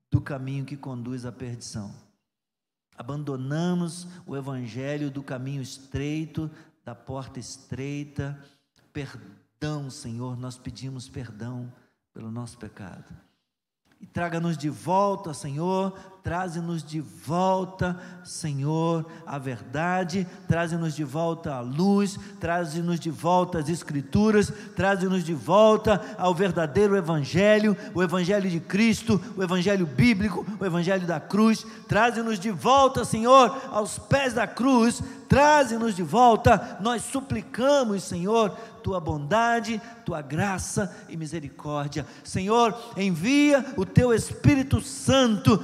do 0.09 0.21
caminho 0.21 0.63
que 0.63 0.77
conduz 0.77 1.25
à 1.25 1.33
perdição. 1.33 1.93
Abandonamos 2.97 4.07
o 4.25 4.37
evangelho 4.37 5.11
do 5.11 5.21
caminho 5.21 5.61
estreito, 5.61 6.49
da 6.87 6.95
porta 6.95 7.37
estreita. 7.37 8.41
Perdão, 8.97 9.91
Senhor, 9.91 10.35
nós 10.35 10.57
pedimos 10.57 11.07
perdão 11.07 11.71
pelo 12.11 12.31
nosso 12.31 12.57
pecado. 12.57 13.15
E 14.01 14.07
traga-nos 14.07 14.57
de 14.57 14.71
volta, 14.71 15.35
Senhor, 15.35 15.91
traze-nos 16.23 16.83
de 16.83 16.99
volta, 16.99 17.97
Senhor, 18.23 19.05
a 19.25 19.37
verdade, 19.37 20.27
traze-nos 20.47 20.95
de 20.95 21.03
volta 21.03 21.53
a 21.53 21.61
luz, 21.61 22.19
traze-nos 22.39 22.99
de 22.99 23.09
volta 23.09 23.59
as 23.59 23.69
Escrituras, 23.69 24.51
traze-nos 24.75 25.23
de 25.23 25.33
volta 25.33 26.01
ao 26.17 26.33
verdadeiro 26.33 26.97
Evangelho, 26.97 27.77
o 27.93 28.03
Evangelho 28.03 28.49
de 28.49 28.59
Cristo, 28.59 29.21
o 29.37 29.43
Evangelho 29.43 29.85
bíblico, 29.85 30.45
o 30.59 30.65
Evangelho 30.65 31.07
da 31.07 31.19
cruz, 31.19 31.65
traze-nos 31.87 32.39
de 32.39 32.51
volta, 32.51 33.05
Senhor, 33.05 33.55
aos 33.71 33.97
pés 33.97 34.33
da 34.33 34.45
cruz, 34.45 35.01
traze-nos 35.29 35.95
de 35.95 36.03
volta, 36.03 36.77
nós 36.81 37.03
suplicamos, 37.03 38.03
Senhor, 38.03 38.55
tua 38.83 38.99
bondade, 39.01 39.81
tua 40.05 40.21
graça 40.21 40.95
e 41.09 41.17
misericórdia. 41.17 42.05
Senhor, 42.23 42.73
envia 42.95 43.65
o 43.75 43.85
teu 43.85 44.13
Espírito 44.13 44.79
Santo 44.79 45.61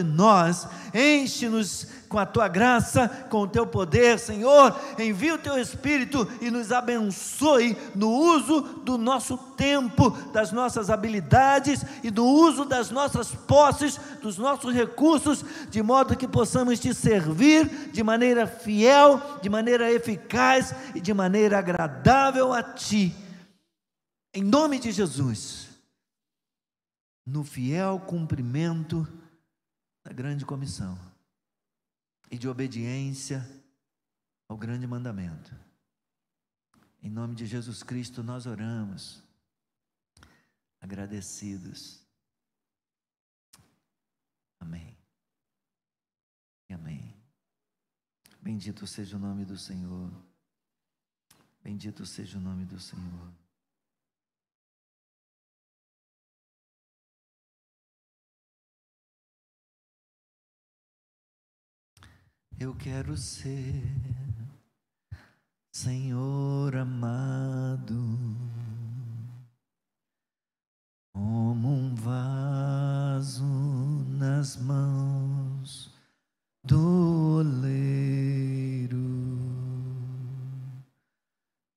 sobre 0.00 0.02
nós, 0.02 0.66
enche-nos 0.94 1.86
com 2.08 2.18
a 2.18 2.26
tua 2.26 2.48
graça, 2.48 3.08
com 3.30 3.42
o 3.42 3.48
teu 3.48 3.64
poder, 3.66 4.18
Senhor, 4.18 4.76
envia 4.98 5.34
o 5.34 5.38
teu 5.38 5.56
Espírito 5.56 6.26
e 6.40 6.50
nos 6.50 6.72
abençoe 6.72 7.76
no 7.94 8.10
uso 8.10 8.62
do 8.84 8.98
nosso 8.98 9.38
tempo, 9.56 10.10
das 10.32 10.50
nossas 10.50 10.90
habilidades 10.90 11.84
e 12.02 12.10
do 12.10 12.24
uso 12.24 12.64
das 12.64 12.90
nossas 12.90 13.32
posses, 13.32 14.00
dos 14.20 14.38
nossos 14.38 14.74
recursos, 14.74 15.44
de 15.70 15.82
modo 15.82 16.16
que 16.16 16.26
possamos 16.26 16.80
te 16.80 16.92
servir 16.92 17.90
de 17.92 18.02
maneira 18.02 18.46
fiel, 18.46 19.22
de 19.40 19.48
maneira 19.48 19.92
eficaz 19.92 20.74
e 20.94 21.00
de 21.00 21.14
maneira 21.14 21.58
agradável 21.58 22.52
a 22.52 22.62
ti. 22.62 23.14
Em 24.34 24.42
nome 24.42 24.80
de 24.80 24.90
Jesus, 24.90 25.68
no 27.24 27.44
fiel 27.44 28.00
cumprimento 28.04 29.06
da 30.02 30.12
grande 30.12 30.44
comissão 30.44 30.98
e 32.30 32.38
de 32.38 32.48
obediência 32.48 33.44
ao 34.48 34.56
grande 34.56 34.86
mandamento. 34.86 35.54
Em 37.02 37.10
nome 37.10 37.34
de 37.34 37.46
Jesus 37.46 37.82
Cristo 37.82 38.22
nós 38.22 38.46
oramos, 38.46 39.22
agradecidos. 40.80 42.00
Amém. 44.58 44.96
Amém. 46.70 47.14
Bendito 48.40 48.86
seja 48.86 49.16
o 49.16 49.20
nome 49.20 49.44
do 49.44 49.56
Senhor. 49.56 50.10
Bendito 51.62 52.06
seja 52.06 52.38
o 52.38 52.40
nome 52.40 52.64
do 52.64 52.80
Senhor. 52.80 53.39
Eu 62.62 62.74
quero 62.74 63.16
ser, 63.16 63.82
Senhor 65.72 66.76
amado, 66.76 67.96
como 71.10 71.72
um 71.72 71.94
vaso 71.94 73.46
nas 74.10 74.58
mãos 74.58 75.90
do 76.62 77.38
oleiro. 77.38 78.98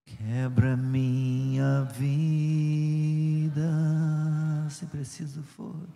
Quebra 0.05 0.75
minha 0.75 1.83
vida, 1.83 3.61
se 4.69 4.85
preciso 4.87 5.43
for, 5.43 5.87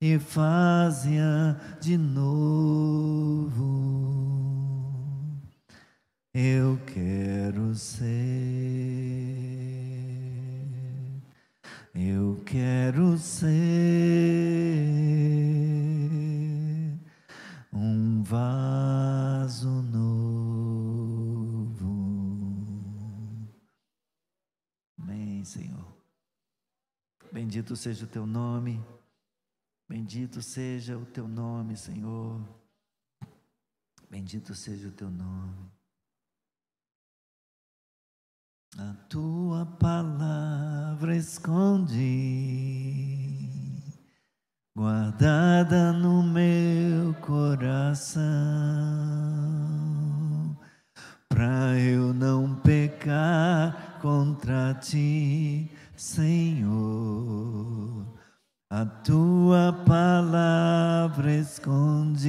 e 0.00 0.16
faz-a 0.16 1.58
de 1.80 1.98
novo 1.98 2.27
seja 27.78 28.04
o 28.04 28.08
teu 28.08 28.26
nome, 28.26 28.84
bendito. 29.88 30.42
Seja 30.42 30.98
o 30.98 31.06
teu 31.06 31.26
nome, 31.26 31.76
Senhor. 31.76 32.40
Bendito 34.10 34.54
seja 34.54 34.88
o 34.88 34.92
teu 34.92 35.08
nome. 35.08 35.70
A 38.76 38.94
tua 39.08 39.64
palavra 39.64 41.16
escondi, 41.16 41.98
guardada 44.76 45.92
no 45.92 46.22
meu 46.22 47.14
coração, 47.14 48.22
para 51.28 51.78
eu 51.78 52.12
não 52.14 52.54
pecar 52.60 53.98
contra 54.00 54.74
ti, 54.74 55.70
Senhor. 55.96 57.07
A 58.70 58.84
tua 58.84 59.72
palavra 59.86 61.32
escondi. 61.32 62.28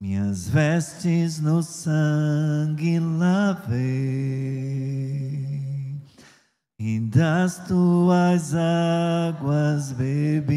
Minhas 0.00 0.48
vestes 0.48 1.40
no 1.40 1.62
sangue 1.62 2.98
lavei, 2.98 3.78
e 6.76 6.98
das 7.00 7.58
tuas 7.68 8.52
águas 8.52 9.92
bebi, 9.92 10.52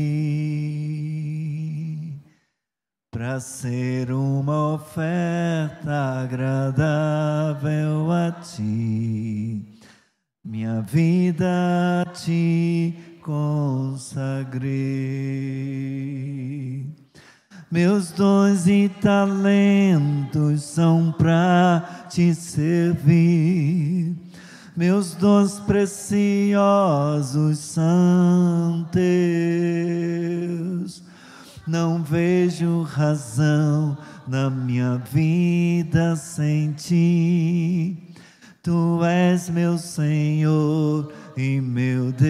para 3.12 3.40
ser 3.40 4.12
uma 4.12 4.74
oferta 4.74 6.24
agradável 6.24 8.12
a 8.12 8.32
ti. 8.32 9.69
Minha 10.50 10.82
vida 10.82 12.06
ti 12.12 12.96
consagrei 13.22 14.70
meus 17.72 18.10
dons 18.10 18.68
e 18.68 18.90
talentos 18.90 20.64
são 20.64 21.12
para 21.12 22.08
te 22.10 22.34
servir. 22.34 24.16
Meus 24.76 25.14
dons 25.14 25.60
preciosos 25.60 27.60
são 27.60 28.88
teus. 28.92 29.04
Não 31.68 32.02
vejo 32.02 32.82
razão 32.82 33.96
na 34.28 34.50
minha 34.50 34.98
vida 35.12 36.16
sem 36.16 36.72
ti. 36.72 38.09
Tu 38.70 39.04
és 39.04 39.50
meu 39.50 39.80
Senhor 39.80 41.12
e 41.36 41.60
meu 41.60 42.12
Deus. 42.12 42.30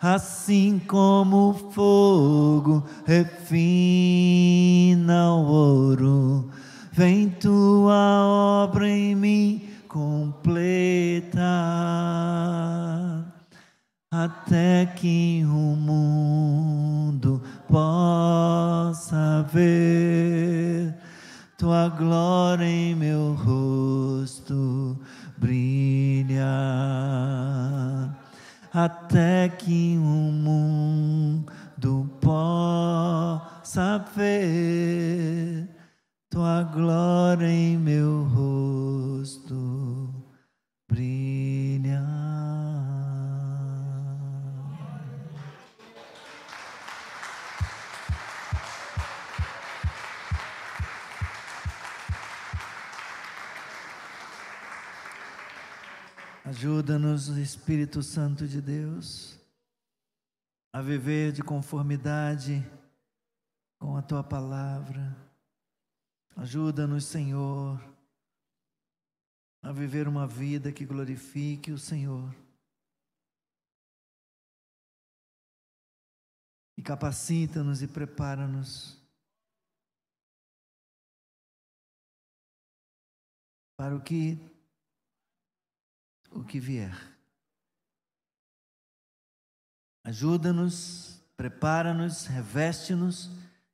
Assim 0.00 0.80
como 0.86 1.50
o 1.50 1.54
fogo 1.72 2.86
refina 3.04 3.34
o 5.32 5.44
ouro, 5.48 6.48
vem 6.92 7.28
tua 7.28 8.22
obra 8.62 8.88
em 8.88 9.16
mim 9.16 9.68
completa, 9.88 11.42
até 14.12 14.86
que 14.94 15.42
o 15.44 15.74
mundo 15.74 17.42
possa 17.66 19.44
ver 19.52 20.17
tua 21.78 21.88
glória 21.90 22.64
em 22.64 22.92
meu 22.92 23.34
rosto 23.34 24.98
brilhar 25.36 26.48
até 28.74 29.48
que 29.48 29.96
o 29.96 30.32
mundo 30.32 31.46
possa 32.20 34.04
ver 34.16 35.68
tua 36.28 36.64
glória 36.64 37.46
em 37.46 37.76
meu 37.76 38.24
rosto 38.24 38.77
Ajuda-nos, 56.58 57.28
Espírito 57.28 58.02
Santo 58.02 58.48
de 58.48 58.60
Deus, 58.60 59.38
a 60.72 60.82
viver 60.82 61.30
de 61.30 61.40
conformidade 61.40 62.54
com 63.78 63.96
a 63.96 64.02
tua 64.02 64.24
palavra. 64.24 65.16
Ajuda-nos, 66.34 67.04
Senhor, 67.04 67.78
a 69.62 69.70
viver 69.70 70.08
uma 70.08 70.26
vida 70.26 70.72
que 70.72 70.84
glorifique 70.84 71.70
o 71.70 71.78
Senhor. 71.78 72.34
E 76.76 76.82
capacita-nos 76.82 77.82
e 77.82 77.86
prepara-nos 77.86 79.00
para 83.76 83.94
o 83.94 84.02
que 84.02 84.36
o 86.30 86.44
que 86.44 86.60
vier. 86.60 86.94
Ajuda-nos, 90.04 91.20
prepara-nos, 91.36 92.26
reveste-nos, 92.26 93.30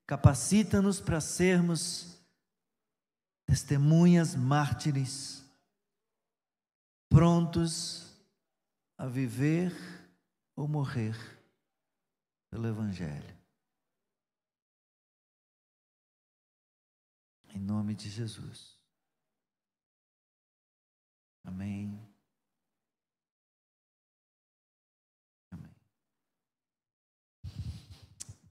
capacita-nos 0.06 1.00
para 1.00 1.20
sermos 1.20 2.18
testemunhas 3.46 4.34
mártires, 4.34 5.44
prontos 7.08 8.12
a 8.96 9.06
viver 9.06 9.72
ou 10.56 10.66
morrer 10.66 11.16
pelo 12.50 12.66
Evangelho. 12.66 13.38
Em 17.54 17.60
nome 17.60 17.94
de 17.94 18.10
Jesus. 18.10 18.76
Amém. 21.44 22.13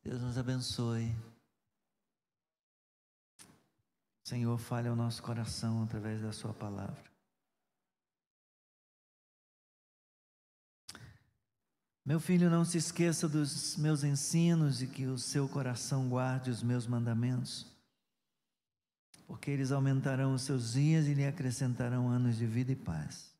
Deus 0.03 0.21
nos 0.21 0.37
abençoe. 0.37 1.15
Senhor, 4.25 4.57
fale 4.57 4.87
ao 4.87 4.95
nosso 4.95 5.23
coração 5.23 5.83
através 5.83 6.21
da 6.21 6.33
Sua 6.33 6.53
palavra. 6.53 7.11
Meu 12.05 12.19
filho, 12.19 12.49
não 12.49 12.65
se 12.65 12.77
esqueça 12.77 13.29
dos 13.29 13.77
meus 13.77 14.03
ensinos 14.03 14.81
e 14.81 14.87
que 14.87 15.05
o 15.05 15.17
seu 15.17 15.47
coração 15.47 16.09
guarde 16.09 16.51
os 16.51 16.61
meus 16.61 16.85
mandamentos, 16.85 17.65
porque 19.25 19.49
eles 19.49 19.71
aumentarão 19.71 20.33
os 20.33 20.41
seus 20.41 20.73
dias 20.73 21.05
e 21.07 21.13
lhe 21.13 21.25
acrescentarão 21.25 22.09
anos 22.09 22.35
de 22.37 22.45
vida 22.45 22.73
e 22.73 22.75
paz. 22.75 23.33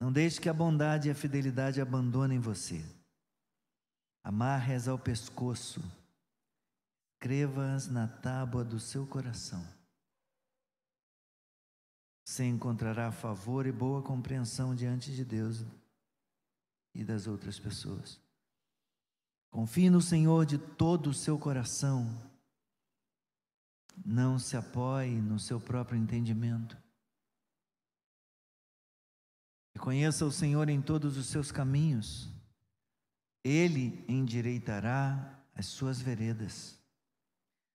Não 0.00 0.12
deixe 0.12 0.40
que 0.40 0.48
a 0.48 0.54
bondade 0.54 1.08
e 1.08 1.10
a 1.10 1.14
fidelidade 1.14 1.80
abandonem 1.80 2.38
você. 2.38 2.84
Amarre-as 4.26 4.88
ao 4.88 4.98
pescoço, 4.98 5.80
escreva-as 7.14 7.86
na 7.86 8.08
tábua 8.08 8.64
do 8.64 8.80
seu 8.80 9.06
coração. 9.06 9.64
Você 12.24 12.44
encontrará 12.44 13.12
favor 13.12 13.68
e 13.68 13.70
boa 13.70 14.02
compreensão 14.02 14.74
diante 14.74 15.14
de 15.14 15.24
Deus 15.24 15.64
e 16.92 17.04
das 17.04 17.28
outras 17.28 17.60
pessoas. 17.60 18.20
Confie 19.48 19.88
no 19.88 20.02
Senhor 20.02 20.44
de 20.44 20.58
todo 20.58 21.10
o 21.10 21.14
seu 21.14 21.38
coração. 21.38 22.04
Não 24.04 24.40
se 24.40 24.56
apoie 24.56 25.20
no 25.20 25.38
seu 25.38 25.60
próprio 25.60 25.96
entendimento. 25.96 26.76
Reconheça 29.76 30.26
o 30.26 30.32
Senhor 30.32 30.68
em 30.68 30.82
todos 30.82 31.16
os 31.16 31.26
seus 31.26 31.52
caminhos 31.52 32.34
ele 33.46 34.04
endireitará 34.08 35.40
as 35.54 35.66
suas 35.66 36.00
veredas. 36.00 36.76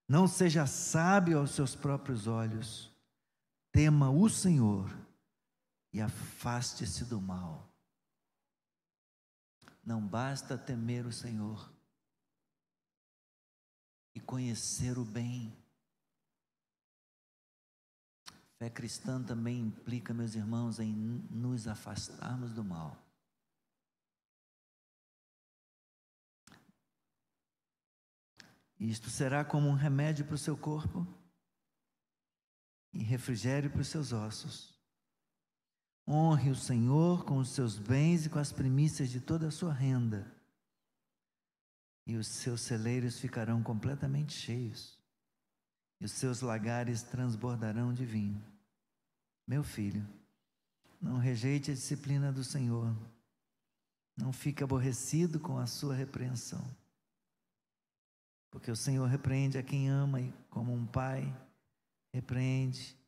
Não 0.07 0.28
seja 0.28 0.65
sábio 0.67 1.39
aos 1.39 1.51
seus 1.51 1.74
próprios 1.74 2.28
olhos, 2.28 2.91
tema 3.72 4.09
o 4.09 4.30
Senhor 4.30 4.93
e 5.93 6.01
afaste-se 6.01 7.05
do 7.05 7.22
mal. 7.22 7.74
Não 9.82 10.05
basta 10.05 10.57
temer 10.57 11.05
o 11.05 11.11
Senhor 11.11 11.72
e 14.13 14.19
conhecer 14.19 14.97
o 14.97 15.05
bem. 15.05 15.55
Fé 18.59 18.69
cristã 18.69 19.24
também 19.24 19.61
implica, 19.61 20.13
meus 20.13 20.36
irmãos, 20.36 20.80
em 20.80 20.93
nos 21.32 21.65
afastarmos 21.65 22.51
do 22.51 22.63
mal. 22.63 23.11
Isto 28.82 29.12
será 29.12 29.46
como 29.46 29.68
um 29.68 29.76
remédio 29.76 30.26
para 30.26 30.34
o 30.34 30.40
seu 30.40 30.58
corpo 30.58 31.06
e 32.92 33.04
refrigério 33.04 33.70
para 33.70 33.82
os 33.82 33.88
seus 33.88 34.12
ossos. 34.12 34.74
Honre 36.08 36.50
o 36.50 36.56
Senhor 36.56 37.24
com 37.24 37.38
os 37.38 37.50
seus 37.50 37.78
bens 37.78 38.26
e 38.26 38.30
com 38.30 38.40
as 38.40 38.52
primícias 38.52 39.12
de 39.12 39.22
toda 39.22 39.48
a 39.48 39.52
sua 39.52 39.72
renda, 39.72 40.36
e 42.08 42.16
os 42.16 42.26
seus 42.26 42.62
celeiros 42.62 43.20
ficarão 43.20 43.62
completamente 43.62 44.34
cheios, 44.34 44.98
e 46.00 46.06
os 46.06 46.14
seus 46.14 46.42
lagares 46.42 47.04
transbordarão 47.04 47.94
de 47.94 48.04
vinho. 48.04 48.44
Meu 49.48 49.64
filho, 49.64 50.04
não 51.00 51.20
rejeite 51.20 51.70
a 51.70 51.76
disciplina 51.76 52.32
do 52.34 52.44
Senhor, 52.44 52.98
não 54.18 54.34
fique 54.34 54.64
aborrecido 54.64 55.40
com 55.40 55.60
a 55.60 55.68
sua 55.68 55.94
repreensão, 55.94 56.68
porque 58.52 58.70
o 58.70 58.76
Senhor 58.76 59.08
repreende 59.08 59.58
a 59.58 59.64
quem 59.64 59.89
ama 59.89 60.20
e, 60.20 60.32
como 60.49 60.74
um 60.74 60.86
pai, 60.86 61.24
repreende 62.14 62.99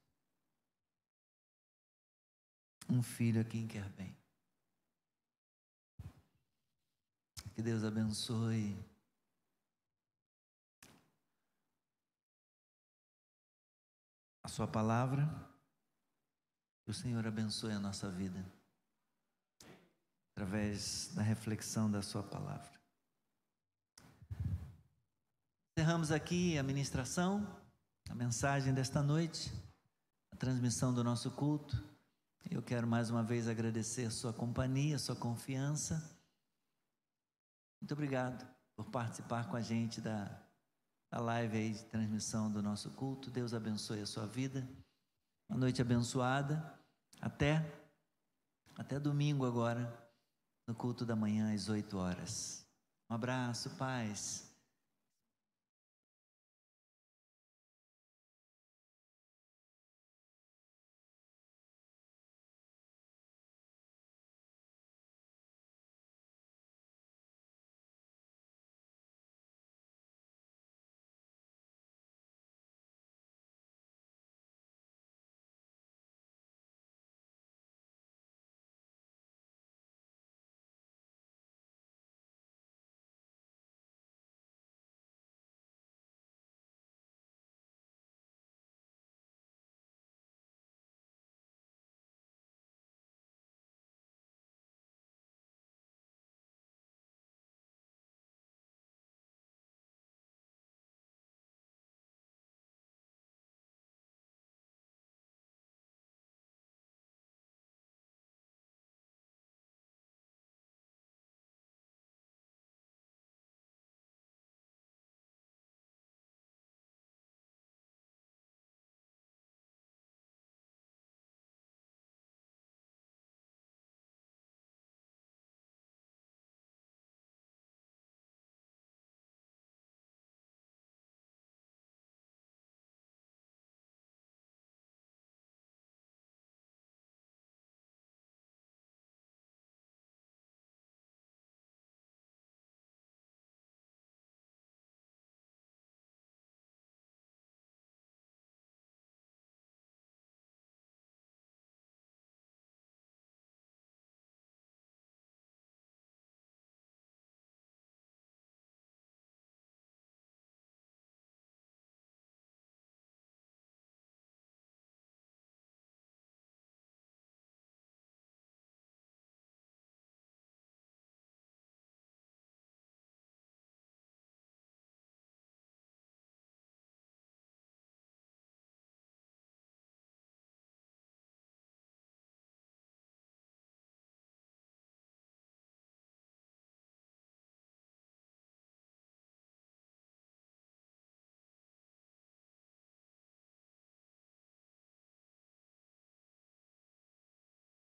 um 2.89 3.03
filho 3.03 3.41
a 3.41 3.43
quem 3.43 3.67
quer 3.67 3.87
bem. 3.89 4.17
Que 7.53 7.61
Deus 7.61 7.83
abençoe. 7.83 8.75
A 14.41 14.47
Sua 14.47 14.67
palavra, 14.67 15.27
que 16.83 16.91
o 16.91 16.93
Senhor 16.93 17.25
abençoe 17.27 17.73
a 17.73 17.79
nossa 17.79 18.09
vida, 18.09 18.43
através 20.31 21.13
da 21.13 21.21
reflexão 21.21 21.91
da 21.91 22.01
Sua 22.01 22.23
palavra. 22.23 22.72
Encerramos 25.75 26.11
aqui 26.11 26.55
a 26.55 26.61
ministração, 26.61 27.47
a 28.07 28.13
mensagem 28.13 28.71
desta 28.71 29.01
noite, 29.01 29.51
a 30.31 30.35
transmissão 30.35 30.93
do 30.93 31.03
nosso 31.03 31.31
culto. 31.31 31.83
Eu 32.51 32.61
quero 32.61 32.85
mais 32.85 33.09
uma 33.09 33.23
vez 33.23 33.47
agradecer 33.47 34.05
a 34.05 34.11
sua 34.11 34.31
companhia, 34.31 34.97
a 34.97 34.99
sua 34.99 35.15
confiança. 35.15 36.15
Muito 37.81 37.91
obrigado 37.91 38.47
por 38.75 38.91
participar 38.91 39.49
com 39.49 39.57
a 39.57 39.61
gente 39.61 39.99
da, 39.99 40.25
da 41.11 41.19
live 41.19 41.57
aí 41.57 41.73
de 41.73 41.83
transmissão 41.85 42.51
do 42.51 42.61
nosso 42.61 42.91
culto. 42.91 43.31
Deus 43.31 43.51
abençoe 43.51 44.01
a 44.01 44.05
sua 44.05 44.27
vida. 44.27 44.69
Uma 45.49 45.57
noite 45.57 45.81
abençoada. 45.81 46.71
Até 47.19 47.83
até 48.77 48.99
domingo 48.99 49.43
agora, 49.43 49.91
no 50.67 50.75
culto 50.75 51.03
da 51.03 51.15
manhã 51.15 51.51
às 51.53 51.67
8 51.67 51.97
horas. 51.97 52.63
Um 53.09 53.15
abraço, 53.15 53.71
paz. 53.71 54.52